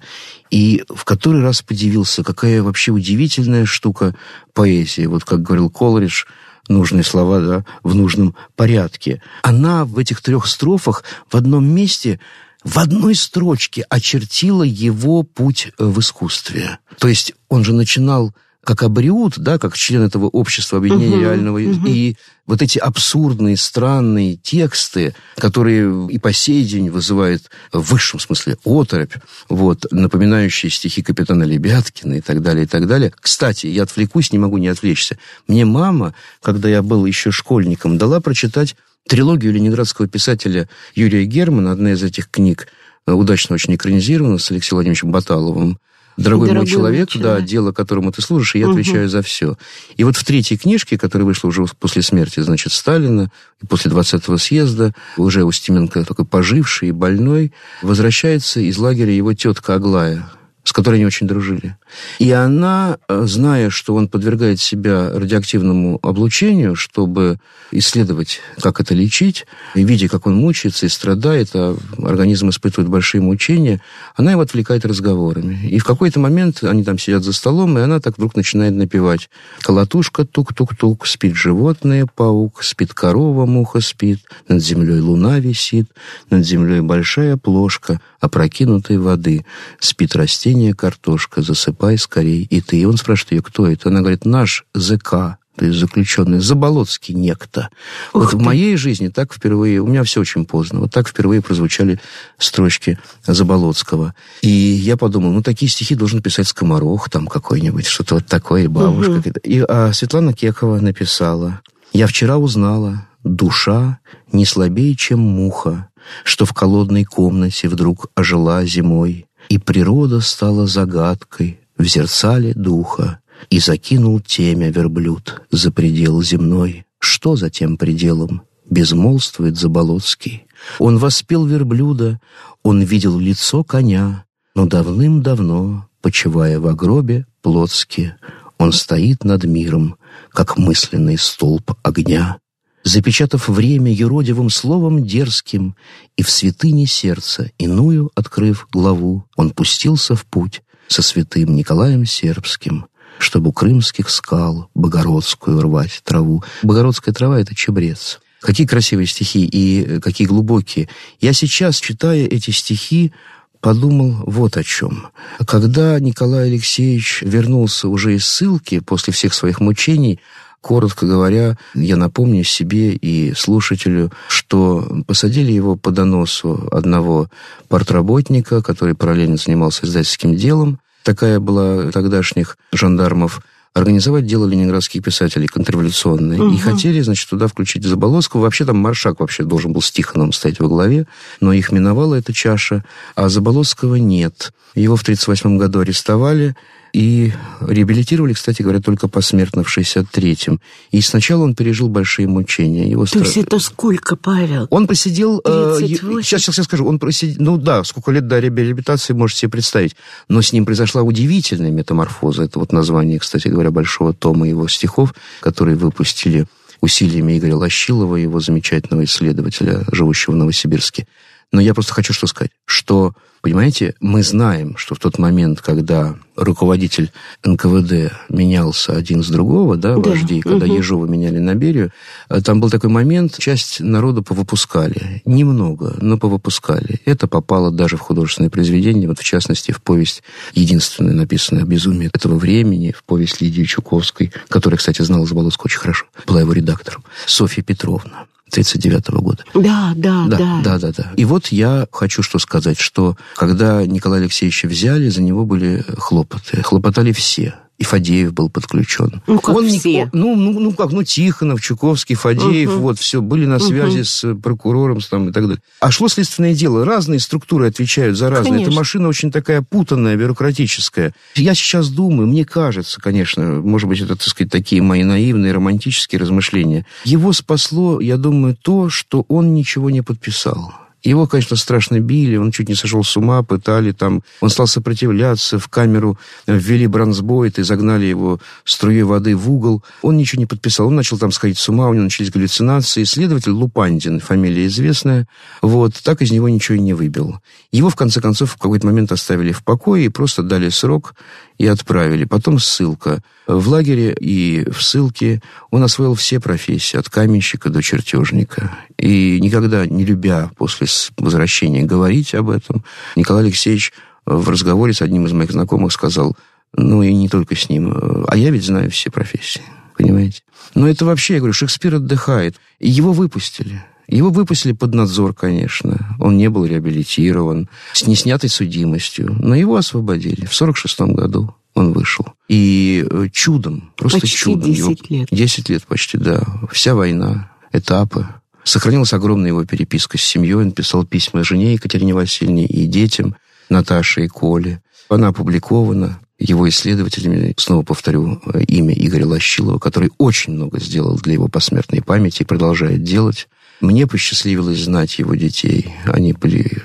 [0.50, 4.14] и в который раз подивился, какая вообще удивительная штука
[4.54, 5.08] поэзия.
[5.08, 6.24] Вот как говорил Колридж,
[6.68, 9.22] нужные слова да, в нужном порядке.
[9.42, 12.20] Она в этих трех строфах в одном месте
[12.64, 16.78] в одной строчке очертила его путь в искусстве.
[16.98, 18.34] То есть он же начинал
[18.68, 21.86] как абриут, да, как член этого общества объединения угу, реального, угу.
[21.86, 28.58] и вот эти абсурдные, странные тексты, которые и по сей день вызывают в высшем смысле
[28.66, 29.14] оторопь,
[29.48, 33.10] вот, напоминающие стихи капитана Лебяткина и так далее, и так далее.
[33.18, 35.16] Кстати, я отвлекусь, не могу не отвлечься.
[35.46, 38.76] Мне мама, когда я был еще школьником, дала прочитать
[39.08, 42.68] трилогию ленинградского писателя Юрия Германа, одна из этих книг,
[43.06, 45.78] удачно очень экранизирована с Алексеем Владимировичем Баталовым,
[46.18, 48.72] Дорогой, Дорогой мой человек, человек, да, дело, которому ты служишь, и я угу.
[48.72, 49.56] отвечаю за все.
[49.96, 53.30] И вот в третьей книжке, которая вышла уже после смерти, значит, Сталина,
[53.62, 57.52] и после 20-го съезда, уже Устименко такой поживший и больной,
[57.82, 60.28] возвращается из лагеря его тетка Аглая,
[60.68, 61.78] с которой они очень дружили.
[62.18, 67.38] И она, э, зная, что он подвергает себя радиоактивному облучению, чтобы
[67.70, 73.22] исследовать, как это лечить, и видя, как он мучается и страдает, а организм испытывает большие
[73.22, 73.80] мучения,
[74.14, 75.58] она его отвлекает разговорами.
[75.66, 79.30] И в какой-то момент они там сидят за столом, и она так вдруг начинает напевать.
[79.62, 85.86] «Колотушка тук-тук-тук, спит животное, паук, спит корова, муха спит, над землей луна висит,
[86.28, 89.46] над землей большая плошка, опрокинутой воды,
[89.80, 92.80] спит растение картошка, засыпает засыпай скорей, и ты.
[92.80, 93.88] И он спрашивает ее, кто это?
[93.88, 97.68] Она говорит, наш ЗК, то есть заключенный, Заболоцкий некто.
[98.12, 98.36] Ух вот ты.
[98.36, 102.00] в моей жизни так впервые, у меня все очень поздно, вот так впервые прозвучали
[102.38, 104.14] строчки Заболоцкого.
[104.42, 109.28] И я подумал, ну, такие стихи должен писать Скоморох там какой-нибудь, что-то вот такое, бабушка.
[109.28, 109.38] Угу.
[109.44, 111.60] И, а Светлана Кекова написала,
[111.92, 113.98] «Я вчера узнала, душа
[114.32, 115.88] не слабее, чем муха,
[116.24, 123.60] что в холодной комнате вдруг ожила зимой, и природа стала загадкой, в зерцале духа, и
[123.60, 126.84] закинул темя верблюд за предел земной.
[126.98, 128.42] Что за тем пределом?
[128.68, 130.46] Безмолвствует Заболоцкий.
[130.78, 132.20] Он воспел верблюда,
[132.62, 138.14] он видел лицо коня, но давным-давно, почивая в гробе плотски,
[138.58, 139.96] он стоит над миром,
[140.30, 142.38] как мысленный столб огня.
[142.84, 145.76] Запечатав время юродивым словом дерзким,
[146.16, 152.86] и в святыне сердца, иную открыв главу, он пустился в путь, со святым Николаем Сербским,
[153.18, 156.42] чтобы у крымских скал богородскую рвать траву.
[156.62, 158.20] Богородская трава— это чебрец.
[158.40, 160.88] Какие красивые стихи и какие глубокие.
[161.20, 163.12] Я сейчас, читая эти стихи,
[163.60, 165.08] подумал вот о чем.
[165.44, 170.20] Когда Николай Алексеевич вернулся уже из ссылки после всех своих мучений,
[170.60, 177.28] Коротко говоря, я напомню себе и слушателю, что посадили его по доносу одного
[177.68, 180.80] портработника, который параллельно занимался издательским делом.
[181.04, 183.40] Такая была тогдашних жандармов
[183.78, 186.40] организовать дело ленинградских писателей контрреволюционное.
[186.40, 186.54] Угу.
[186.54, 188.42] И хотели, значит, туда включить Заболоцкого.
[188.42, 191.06] Вообще там Маршак вообще должен был с Тихоном стоять во главе,
[191.40, 192.84] но их миновала эта чаша,
[193.14, 194.52] а Заболоцкого нет.
[194.74, 196.56] Его в 1938 году арестовали,
[196.92, 200.60] и реабилитировали, кстати говоря, только посмертно в 63-м.
[200.90, 202.88] И сначала он пережил большие мучения.
[202.88, 203.20] Его То стра...
[203.20, 204.66] есть это сколько, Павел?
[204.70, 205.40] Он посидел...
[205.44, 206.86] Э, сейчас, сейчас я скажу.
[206.86, 207.36] Он просидел...
[207.42, 209.96] Ну да, сколько лет до реабилитации, можете себе представить.
[210.28, 212.44] Но с ним произошла удивительная метаморфоза.
[212.44, 216.46] Это вот название, кстати говоря, большого тома его стихов, которые выпустили
[216.80, 221.06] усилиями Игоря Лощилова, его замечательного исследователя, живущего в Новосибирске.
[221.52, 226.16] Но я просто хочу что сказать, что Понимаете, мы знаем, что в тот момент, когда
[226.34, 227.12] руководитель
[227.44, 230.10] НКВД менялся один с другого, да, да.
[230.10, 230.74] вождей, когда угу.
[230.74, 231.92] Ежова меняли на Берию,
[232.28, 235.22] э, там был такой момент, часть народа повыпускали.
[235.24, 237.00] Немного, но повыпускали.
[237.04, 240.22] Это попало даже в художественное произведение, вот в частности в повесть,
[240.54, 246.06] единственная написанная «Безумие этого времени», в повесть Лидии Чуковской, которая, кстати, знала Заболоцкого очень хорошо,
[246.26, 248.26] была его редактором, Софья Петровна.
[248.50, 249.44] 1939 года.
[249.54, 250.60] Да, да, да, да.
[250.62, 251.12] Да, да, да.
[251.16, 256.62] И вот я хочу что сказать, что когда Николая Алексеевича взяли, за него были хлопоты.
[256.62, 259.22] Хлопотали все и Фадеев был подключен.
[259.26, 259.90] Ну, как он все.
[259.90, 262.80] Не, ну, ну, ну, как, ну, Тихонов, Чуковский, Фадеев, угу.
[262.80, 264.04] вот, все, были на связи угу.
[264.04, 265.62] с прокурором с, там, и так далее.
[265.80, 266.84] А шло следственное дело.
[266.84, 268.50] Разные структуры отвечают за разные.
[268.50, 268.70] Конечно.
[268.70, 271.14] Эта машина очень такая путанная, бюрократическая.
[271.36, 276.20] Я сейчас думаю, мне кажется, конечно, может быть, это, так сказать, такие мои наивные романтические
[276.20, 276.84] размышления.
[277.04, 280.74] Его спасло, я думаю, то, что он ничего не подписал.
[281.08, 284.22] Его, конечно, страшно били, он чуть не сошел с ума, пытали там.
[284.42, 289.82] Он стал сопротивляться, в камеру ввели бронзбойт и загнали его струей воды в угол.
[290.02, 293.04] Он ничего не подписал, он начал там сходить с ума, у него начались галлюцинации.
[293.04, 295.26] Следователь Лупандин, фамилия известная,
[295.62, 297.40] вот, так из него ничего и не выбил.
[297.72, 301.14] Его, в конце концов, в какой-то момент оставили в покое и просто дали срок
[301.58, 302.24] и отправили.
[302.24, 303.22] Потом ссылка.
[303.46, 308.78] В лагере и в ссылке он освоил все профессии, от каменщика до чертежника.
[308.96, 310.86] И никогда не любя после
[311.16, 312.84] возвращения говорить об этом,
[313.16, 313.92] Николай Алексеевич
[314.24, 316.36] в разговоре с одним из моих знакомых сказал,
[316.74, 319.62] ну и не только с ним, а я ведь знаю все профессии,
[319.96, 320.42] понимаете?
[320.74, 322.56] Но это вообще, я говорю, Шекспир отдыхает.
[322.78, 323.82] Его выпустили.
[324.08, 326.16] Его выпустили под надзор, конечно.
[326.18, 329.36] Он не был реабилитирован, с неснятой судимостью.
[329.38, 330.46] Но его освободили.
[330.46, 332.26] В 46 году он вышел.
[332.48, 334.72] И э, чудом, просто почти чудом.
[334.72, 335.28] 10 его, лет.
[335.30, 336.42] 10 лет почти, да.
[336.72, 338.26] Вся война, этапы.
[338.64, 340.54] Сохранилась огромная его переписка с семьей.
[340.54, 343.36] Он писал письма жене Екатерине Васильевне и детям
[343.68, 344.82] Наташе и Коле.
[345.10, 351.34] Она опубликована его исследователями, снова повторю э, имя Игоря Лощилова, который очень много сделал для
[351.34, 353.48] его посмертной памяти и продолжает делать.
[353.80, 355.94] Мне посчастливилось знать его детей.
[356.06, 356.82] Они были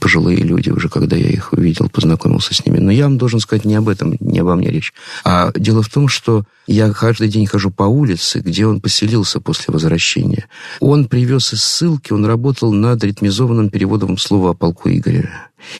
[0.00, 2.78] пожилые люди уже, когда я их увидел, познакомился с ними.
[2.78, 4.92] Но я вам должен сказать не об этом, не обо мне речь.
[5.24, 9.72] А дело в том, что я каждый день хожу по улице, где он поселился после
[9.72, 10.46] возвращения.
[10.80, 15.30] Он привез из ссылки, он работал над ритмизованным переводом слова о полку Игоря.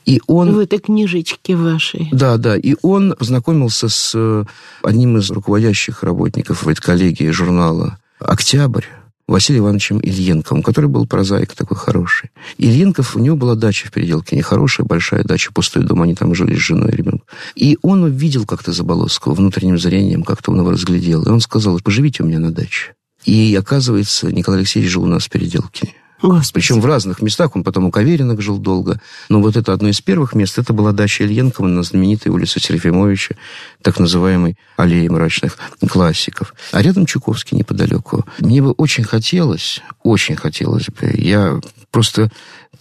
[0.04, 0.54] И он...
[0.54, 2.08] В этой книжечке вашей.
[2.12, 2.56] Да, да.
[2.56, 4.46] И он познакомился с
[4.82, 8.84] одним из руководящих работников этой коллегии журнала «Октябрь»,
[9.28, 12.30] Василием Ивановичем Ильенковым, который был прозаик такой хороший.
[12.58, 16.54] Ильенков, у него была дача в Переделке, нехорошая, большая дача, пустой дом, они там жили
[16.54, 17.26] с женой и ребенком.
[17.56, 21.24] И он увидел как-то Заболоцкого внутренним зрением, как-то он его разглядел.
[21.24, 22.94] И он сказал, поживите у меня на даче.
[23.24, 25.92] И, оказывается, Николай Алексеевич жил у нас в Переделке.
[26.26, 26.52] Господи.
[26.54, 27.54] Причем в разных местах.
[27.54, 29.00] Он потом у Каверинок жил долго.
[29.28, 33.36] Но вот это одно из первых мест, это была дача Ильенкова на знаменитой улице Серафимовича,
[33.80, 35.56] так называемой аллеи мрачных
[35.88, 36.54] классиков.
[36.72, 38.24] А рядом Чуковский неподалеку.
[38.40, 41.60] Мне бы очень хотелось, очень хотелось бы, я
[41.92, 42.32] просто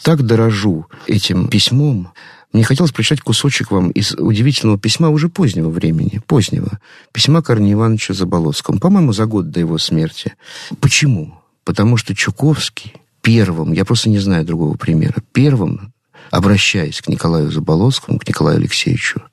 [0.01, 2.11] так дорожу этим письмом,
[2.51, 6.79] мне хотелось прочитать кусочек вам из удивительного письма уже позднего времени, позднего,
[7.11, 10.33] письма Корнея Ивановича Заболоцкому, по-моему, за год до его смерти.
[10.79, 11.37] Почему?
[11.63, 12.93] Потому что Чуковский
[13.25, 15.91] первым, я просто не знаю другого примера, первым,
[16.29, 19.23] обращаясь к Николаю Заболоцкому, к Николаю Алексеевичу,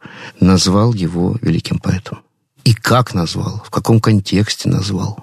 [0.40, 2.20] назвал его великим поэтом.
[2.64, 5.22] И как назвал, в каком контексте назвал.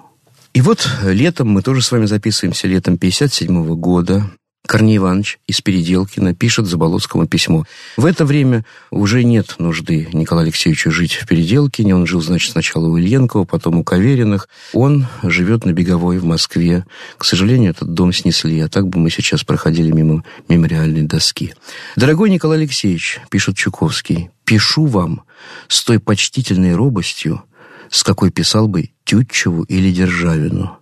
[0.54, 4.30] И вот летом, мы тоже с вами записываемся летом 57 года,
[4.66, 7.64] Корней Иванович из Переделкина пишет Заболоцкому письмо.
[7.96, 11.96] В это время уже нет нужды Николаю Алексеевичу жить в Переделкине.
[11.96, 14.48] Он жил, значит, сначала у Ильенкова, потом у Кавериных.
[14.72, 16.84] Он живет на Беговой в Москве.
[17.18, 21.54] К сожалению, этот дом снесли, а так бы мы сейчас проходили мимо мемориальной доски.
[21.96, 25.22] «Дорогой Николай Алексеевич»,— пишет Чуковский, «пишу вам
[25.68, 27.42] с той почтительной робостью,
[27.90, 30.78] с какой писал бы Тютчеву или Державину.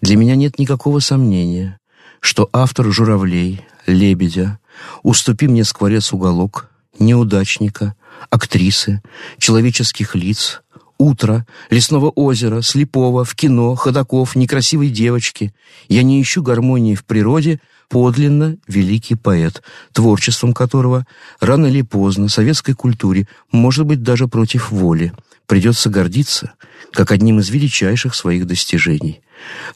[0.00, 1.78] Для меня нет никакого сомнения,
[2.20, 4.58] что автор «Журавлей», «Лебедя»,
[5.02, 7.94] «Уступи мне скворец уголок», «Неудачника»,
[8.30, 9.02] «Актрисы»,
[9.38, 10.62] «Человеческих лиц»,
[10.98, 15.54] «Утро», «Лесного озера», «Слепого», «В кино», «Ходаков», «Некрасивой девочки».
[15.88, 19.62] Я не ищу гармонии в природе, подлинно великий поэт,
[19.92, 21.06] творчеством которого
[21.40, 25.12] рано или поздно советской культуре, может быть, даже против воли,
[25.46, 26.54] придется гордиться,
[26.92, 29.20] как одним из величайших своих достижений.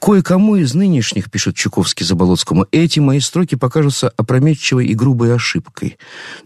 [0.00, 5.98] Кое-кому из нынешних, пишет Чуковский Заболоцкому, эти мои строки покажутся опрометчивой и грубой ошибкой,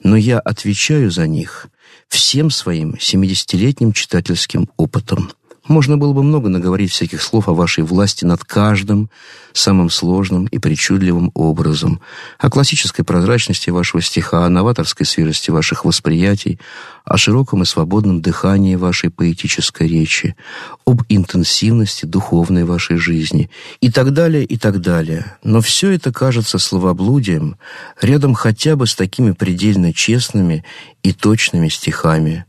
[0.03, 1.69] но я отвечаю за них
[2.09, 5.31] всем своим семидесятилетним читательским опытом.
[5.67, 9.09] Можно было бы много наговорить всяких слов о вашей власти над каждым
[9.55, 12.03] самым сложным и причудливым образом,
[12.39, 16.59] о классической прозрачности вашего стиха, о новаторской свежести ваших восприятий,
[17.07, 20.37] о широком и свободном дыхании вашей поэтической речи,
[20.85, 23.49] об интенсивности духовной вашей жизни
[23.81, 25.37] и так далее, и так далее.
[25.43, 27.57] Но все это кажется словоблудием
[28.03, 30.63] рядом хотя бы с такими предельно честными
[31.03, 32.45] и точными стихами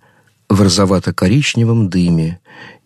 [0.50, 2.39] в розовато-коричневом дыме,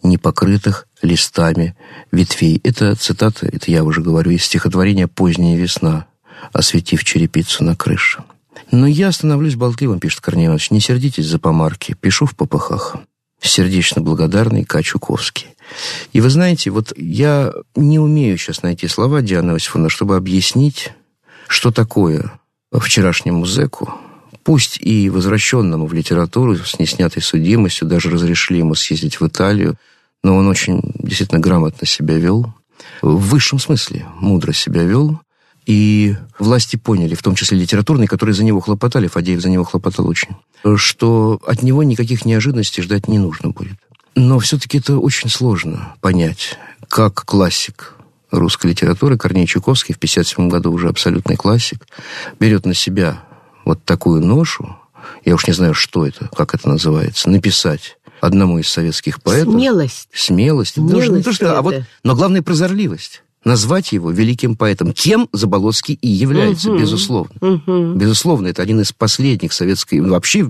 [0.03, 1.75] не покрытых листами
[2.11, 2.59] ветвей.
[2.63, 6.05] Это цитата, это я уже говорю, из стихотворения «Поздняя весна»,
[6.53, 8.23] осветив черепицу на крыше.
[8.71, 10.71] Но я становлюсь болтливым, пишет Корней Иванович.
[10.71, 12.97] Не сердитесь за помарки, пишу в попыхах.
[13.41, 14.81] Сердечно благодарный К.
[14.83, 15.47] Чуковский.
[16.13, 20.91] И вы знаете, вот я не умею сейчас найти слова Дианы Иосифовны, чтобы объяснить,
[21.47, 22.31] что такое
[22.71, 23.93] вчерашнему зэку,
[24.49, 29.75] пусть и возвращенному в литературу с неснятой судимостью, даже разрешили ему съездить в Италию,
[30.23, 32.51] но он очень действительно грамотно себя вел,
[33.03, 35.19] в высшем смысле мудро себя вел,
[35.67, 40.07] и власти поняли, в том числе литературные, которые за него хлопотали, Фадеев за него хлопотал
[40.07, 40.35] очень,
[40.77, 43.77] что от него никаких неожиданностей ждать не нужно будет.
[44.15, 47.93] Но все-таки это очень сложно понять, как классик
[48.31, 51.85] русской литературы Корней Чуковский в 1957 году уже абсолютный классик,
[52.39, 53.28] берет на себя
[53.65, 54.75] вот такую ношу,
[55.25, 59.53] я уж не знаю, что это, как это называется, написать одному из советских поэтов.
[59.53, 60.09] Смелость.
[60.13, 60.73] Смелость.
[60.73, 65.29] Смелость Даже не то, что, а вот, но главное прозорливость назвать его великим поэтом, кем
[65.31, 66.79] Заболоцкий и является, угу.
[66.79, 67.35] безусловно.
[67.39, 67.93] Угу.
[67.95, 70.01] Безусловно, это один из последних советских...
[70.03, 70.49] Вообще,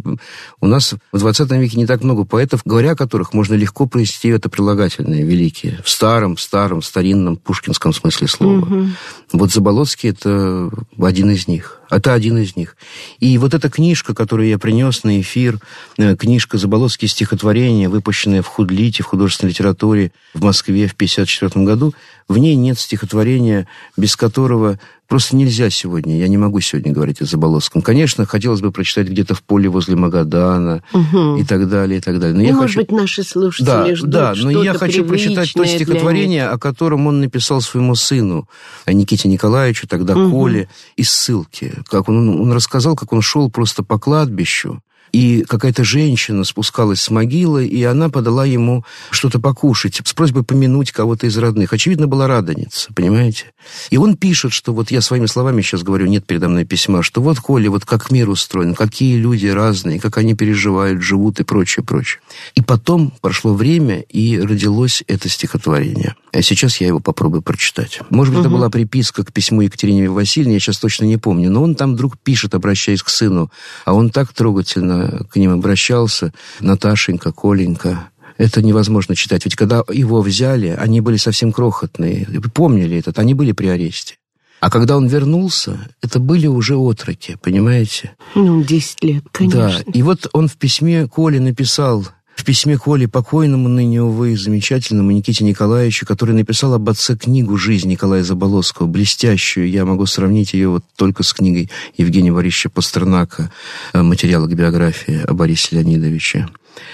[0.59, 4.29] у нас в 20 веке не так много поэтов, говоря о которых можно легко произнести
[4.29, 5.79] это прилагательное великие.
[5.83, 8.65] В старом, старом, старинном пушкинском смысле слова.
[8.65, 8.85] Угу.
[9.33, 11.79] Вот Заболоцкий– это один из них.
[11.89, 12.75] Это один из них.
[13.19, 15.59] И вот эта книжка, которую я принес на эфир,
[15.97, 21.93] э, книжка «Заболоцкие стихотворения», выпущенная в Худлите, в художественной литературе в Москве в 1954 году,
[22.27, 23.67] в ней нет стихотворения,
[23.97, 27.82] без которого Просто нельзя сегодня, я не могу сегодня говорить о Заболоцком.
[27.82, 31.38] Конечно, хотелось бы прочитать где-то в поле возле Магадана угу.
[31.38, 32.36] и так далее, и так далее.
[32.36, 32.88] Но ну, я может хочу...
[32.88, 37.21] быть, наши слушатели да, ждут Да, но я хочу прочитать то стихотворение, о котором он
[37.21, 38.47] написал своему сыну,
[38.86, 40.30] Никите Николаевичу, тогда угу.
[40.30, 41.73] Коле, из ссылки.
[41.89, 47.10] Как он, он рассказал, как он шел просто по кладбищу, и какая-то женщина спускалась с
[47.10, 51.74] могилы, и она подала ему что-то покушать с просьбой помянуть кого-то из родных.
[51.74, 53.45] Очевидно, была радоница, понимаете?
[53.89, 57.22] И он пишет, что вот я своими словами сейчас говорю, нет передо мной письма, что
[57.22, 61.84] вот, Коля, вот как мир устроен, какие люди разные, как они переживают, живут и прочее,
[61.84, 62.22] прочее.
[62.55, 66.16] И потом прошло время, и родилось это стихотворение.
[66.32, 68.01] А сейчас я его попробую прочитать.
[68.10, 68.47] Может быть, угу.
[68.47, 71.93] это была приписка к письму Екатерине Васильевне, я сейчас точно не помню, но он там
[71.93, 73.51] вдруг пишет, обращаясь к сыну,
[73.86, 74.98] а он так трогательно
[75.29, 79.45] к ним обращался, Наташенька, Коленька, это невозможно читать.
[79.45, 82.25] Ведь когда его взяли, они были совсем крохотные.
[82.53, 84.15] Помнили этот, они были при аресте.
[84.61, 88.11] А когда он вернулся, это были уже отроки, понимаете?
[88.35, 89.83] Ну, 10 лет, конечно.
[89.85, 92.07] Да, и вот он в письме Коле написал
[92.39, 97.89] в письме Коле покойному ныне, увы, замечательному Никите Николаевичу, который написал об отце книгу «Жизнь»
[97.89, 99.69] Николая Заболоцкого, блестящую.
[99.69, 103.51] Я могу сравнить ее вот только с книгой Евгения Борисовича Пастернака
[103.93, 106.47] «Материалы к биографии» о Борисе Леонидовиче.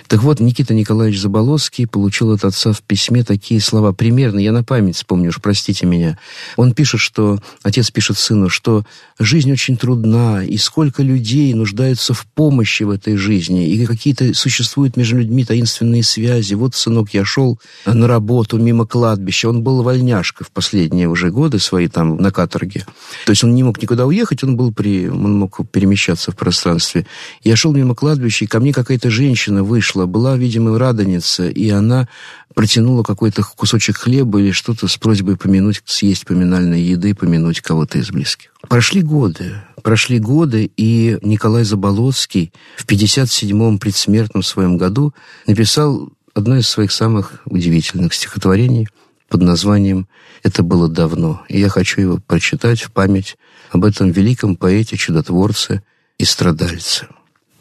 [0.07, 3.93] Так вот, Никита Николаевич Заболоцкий получил от отца в письме такие слова.
[3.93, 6.17] Примерно, я на память вспомню, уж простите меня.
[6.57, 8.83] Он пишет, что, отец пишет сыну, что
[9.19, 14.97] жизнь очень трудна, и сколько людей нуждаются в помощи в этой жизни, и какие-то существуют
[14.97, 16.53] между людьми таинственные связи.
[16.53, 19.49] Вот, сынок, я шел на работу мимо кладбища.
[19.49, 22.85] Он был вольняшка в последние уже годы свои там на каторге.
[23.25, 25.07] То есть он не мог никуда уехать, он был при...
[25.07, 27.05] он мог перемещаться в пространстве.
[27.43, 32.07] Я шел мимо кладбища, и ко мне какая-то женщина вышла, была, видимо, радоница, и она
[32.53, 38.09] протянула какой-то кусочек хлеба или что-то с просьбой помянуть, съесть поминальной еды, помянуть кого-то из
[38.09, 38.53] близких.
[38.69, 45.13] Прошли годы, прошли годы, и Николай Заболоцкий в 57-м предсмертном своем году
[45.45, 48.87] написал одно из своих самых удивительных стихотворений
[49.27, 50.07] под названием
[50.41, 51.43] «Это было давно».
[51.49, 53.35] И я хочу его прочитать в память
[53.71, 55.83] об этом великом поэте, чудотворце
[56.17, 57.07] и страдальце.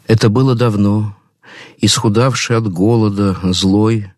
[0.07, 1.17] «Это было давно,
[1.79, 4.11] исхудавший от голода, злой,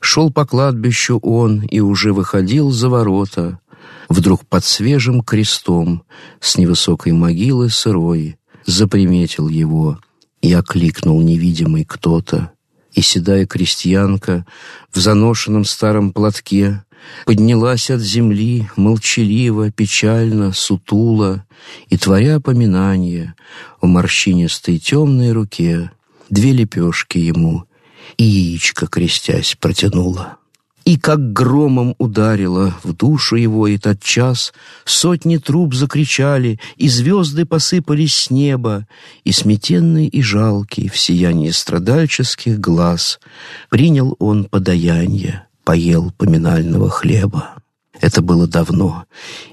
[0.00, 3.60] шел по кладбищу он и уже выходил за ворота,
[4.08, 6.02] вдруг под свежим крестом
[6.40, 9.98] с невысокой могилы сырой заприметил его
[10.42, 12.52] и окликнул невидимый кто-то,
[12.92, 14.46] и седая крестьянка
[14.92, 16.84] в заношенном старом платке
[17.24, 21.44] поднялась от земли, молчаливо, печально, сутула,
[21.88, 23.34] и, творя поминание,
[23.80, 25.90] в морщинистой темной руке
[26.30, 27.64] две лепешки ему
[28.16, 30.38] и яичко, крестясь, протянула.
[30.84, 34.52] И как громом ударило в душу его и тот час,
[34.84, 38.86] Сотни труб закричали, и звезды посыпались с неба,
[39.24, 43.18] И сметенный и жалкий в сиянии страдальческих глаз
[43.68, 47.54] Принял он подаяние, поел поминального хлеба.
[48.00, 49.06] Это было давно,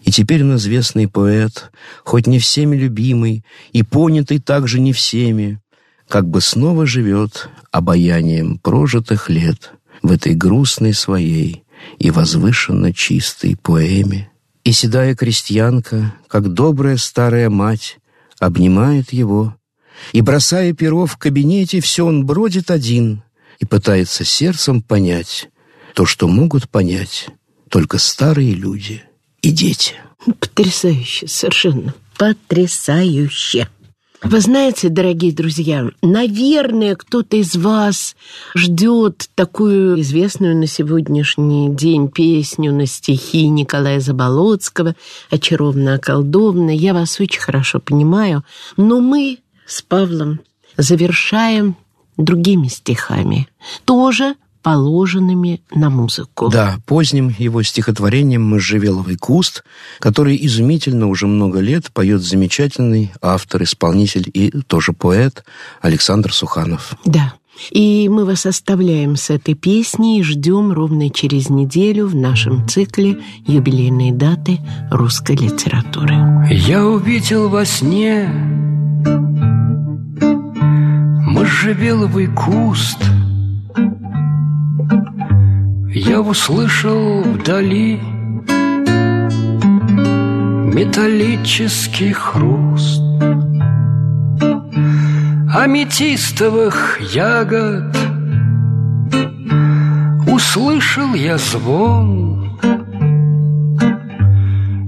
[0.04, 1.72] и теперь он известный поэт,
[2.04, 5.62] хоть не всеми любимый и понятый также не всеми,
[6.08, 9.72] как бы снова живет обаянием прожитых лет—
[10.04, 11.64] в этой грустной своей
[11.98, 14.30] и возвышенно чистой поэме.
[14.64, 17.98] И седая крестьянка, как добрая старая мать,
[18.40, 19.56] обнимает его,
[20.12, 23.24] и, бросая перо в кабинете, все он бродит один
[23.60, 25.50] и пытается сердцем понять
[25.94, 27.28] то, что могут понять
[27.70, 29.04] только старые люди
[29.42, 29.94] и дети.
[30.40, 33.68] Потрясающе, совершенно потрясающе.
[34.24, 38.16] Вы знаете, дорогие друзья, наверное, кто-то из вас
[38.56, 44.96] ждет такую известную на сегодняшний день песню на стихи Николая Заболоцкого
[45.30, 46.70] «Очаровно околдовно».
[46.70, 48.46] Я вас очень хорошо понимаю,
[48.78, 50.40] но мы с Павлом
[50.78, 51.76] завершаем
[52.16, 53.50] другими стихами,
[53.84, 56.50] тоже положенными на музыку.
[56.50, 59.64] Да, поздним его стихотворением «Можжевеловый куст»,
[60.00, 65.44] который изумительно уже много лет поет замечательный автор, исполнитель и тоже поэт
[65.82, 66.96] Александр Суханов.
[67.06, 67.34] Да.
[67.70, 73.22] И мы вас оставляем с этой песней и ждем ровно через неделю в нашем цикле
[73.46, 74.60] юбилейные даты
[74.90, 76.16] русской литературы.
[76.50, 78.28] Я увидел во сне
[81.28, 82.98] можжевеловый куст—
[86.14, 88.00] я услышал вдали
[90.78, 93.02] металлический хруст
[95.64, 97.98] Аметистовых ягод.
[100.28, 102.60] Услышал я звон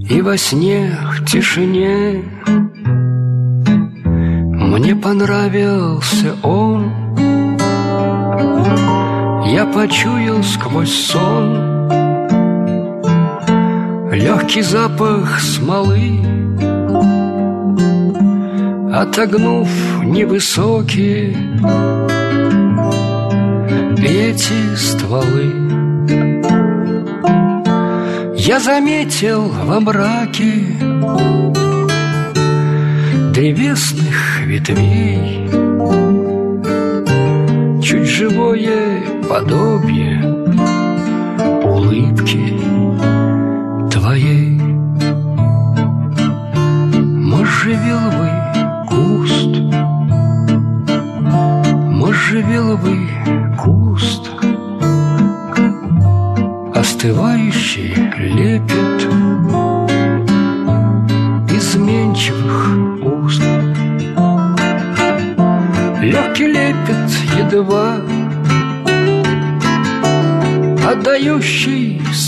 [0.07, 2.23] И во сне в тишине.
[4.71, 6.64] Мне понравился он
[9.55, 11.89] я почуял сквозь сон
[14.11, 16.19] Легкий запах смолы.
[18.93, 19.69] Отогнув
[20.03, 21.37] невысокие
[23.97, 25.53] Эти стволы
[28.35, 30.51] Я заметил во мраке
[33.33, 35.47] Древесных ветвей
[37.81, 40.14] Чуть живое подобие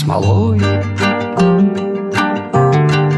[0.08, 0.58] смолой,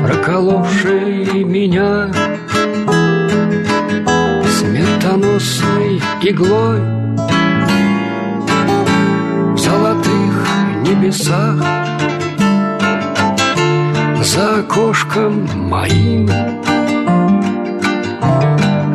[0.05, 2.11] проколовший меня
[4.59, 6.81] смертоносной иглой
[9.55, 10.49] в золотых
[10.83, 11.63] небесах
[14.25, 16.29] за окошком моим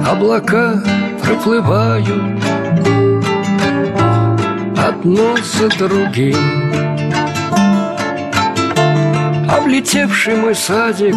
[0.05, 0.83] облака
[1.23, 2.43] проплывают
[4.75, 6.64] одно за другим
[9.57, 11.15] Облетевший мой садик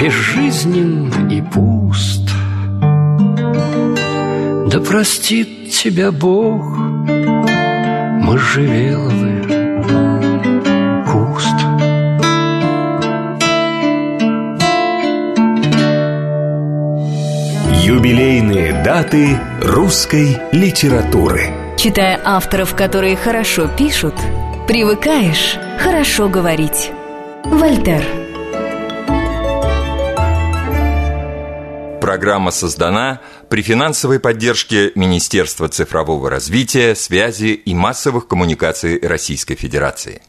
[0.00, 2.30] Безжизнен и пуст
[4.70, 6.64] Да простит тебя Бог
[8.24, 9.42] Можжевеловый
[11.04, 11.58] куст
[17.84, 21.50] Юбилейные даты русской литературы.
[21.76, 24.14] Читая авторов, которые хорошо пишут,
[24.68, 26.90] привыкаешь хорошо говорить.
[27.44, 28.04] Вольтер.
[32.02, 40.20] Программа создана при финансовой поддержке Министерства цифрового развития, связи и массовых коммуникаций Российской Федерации.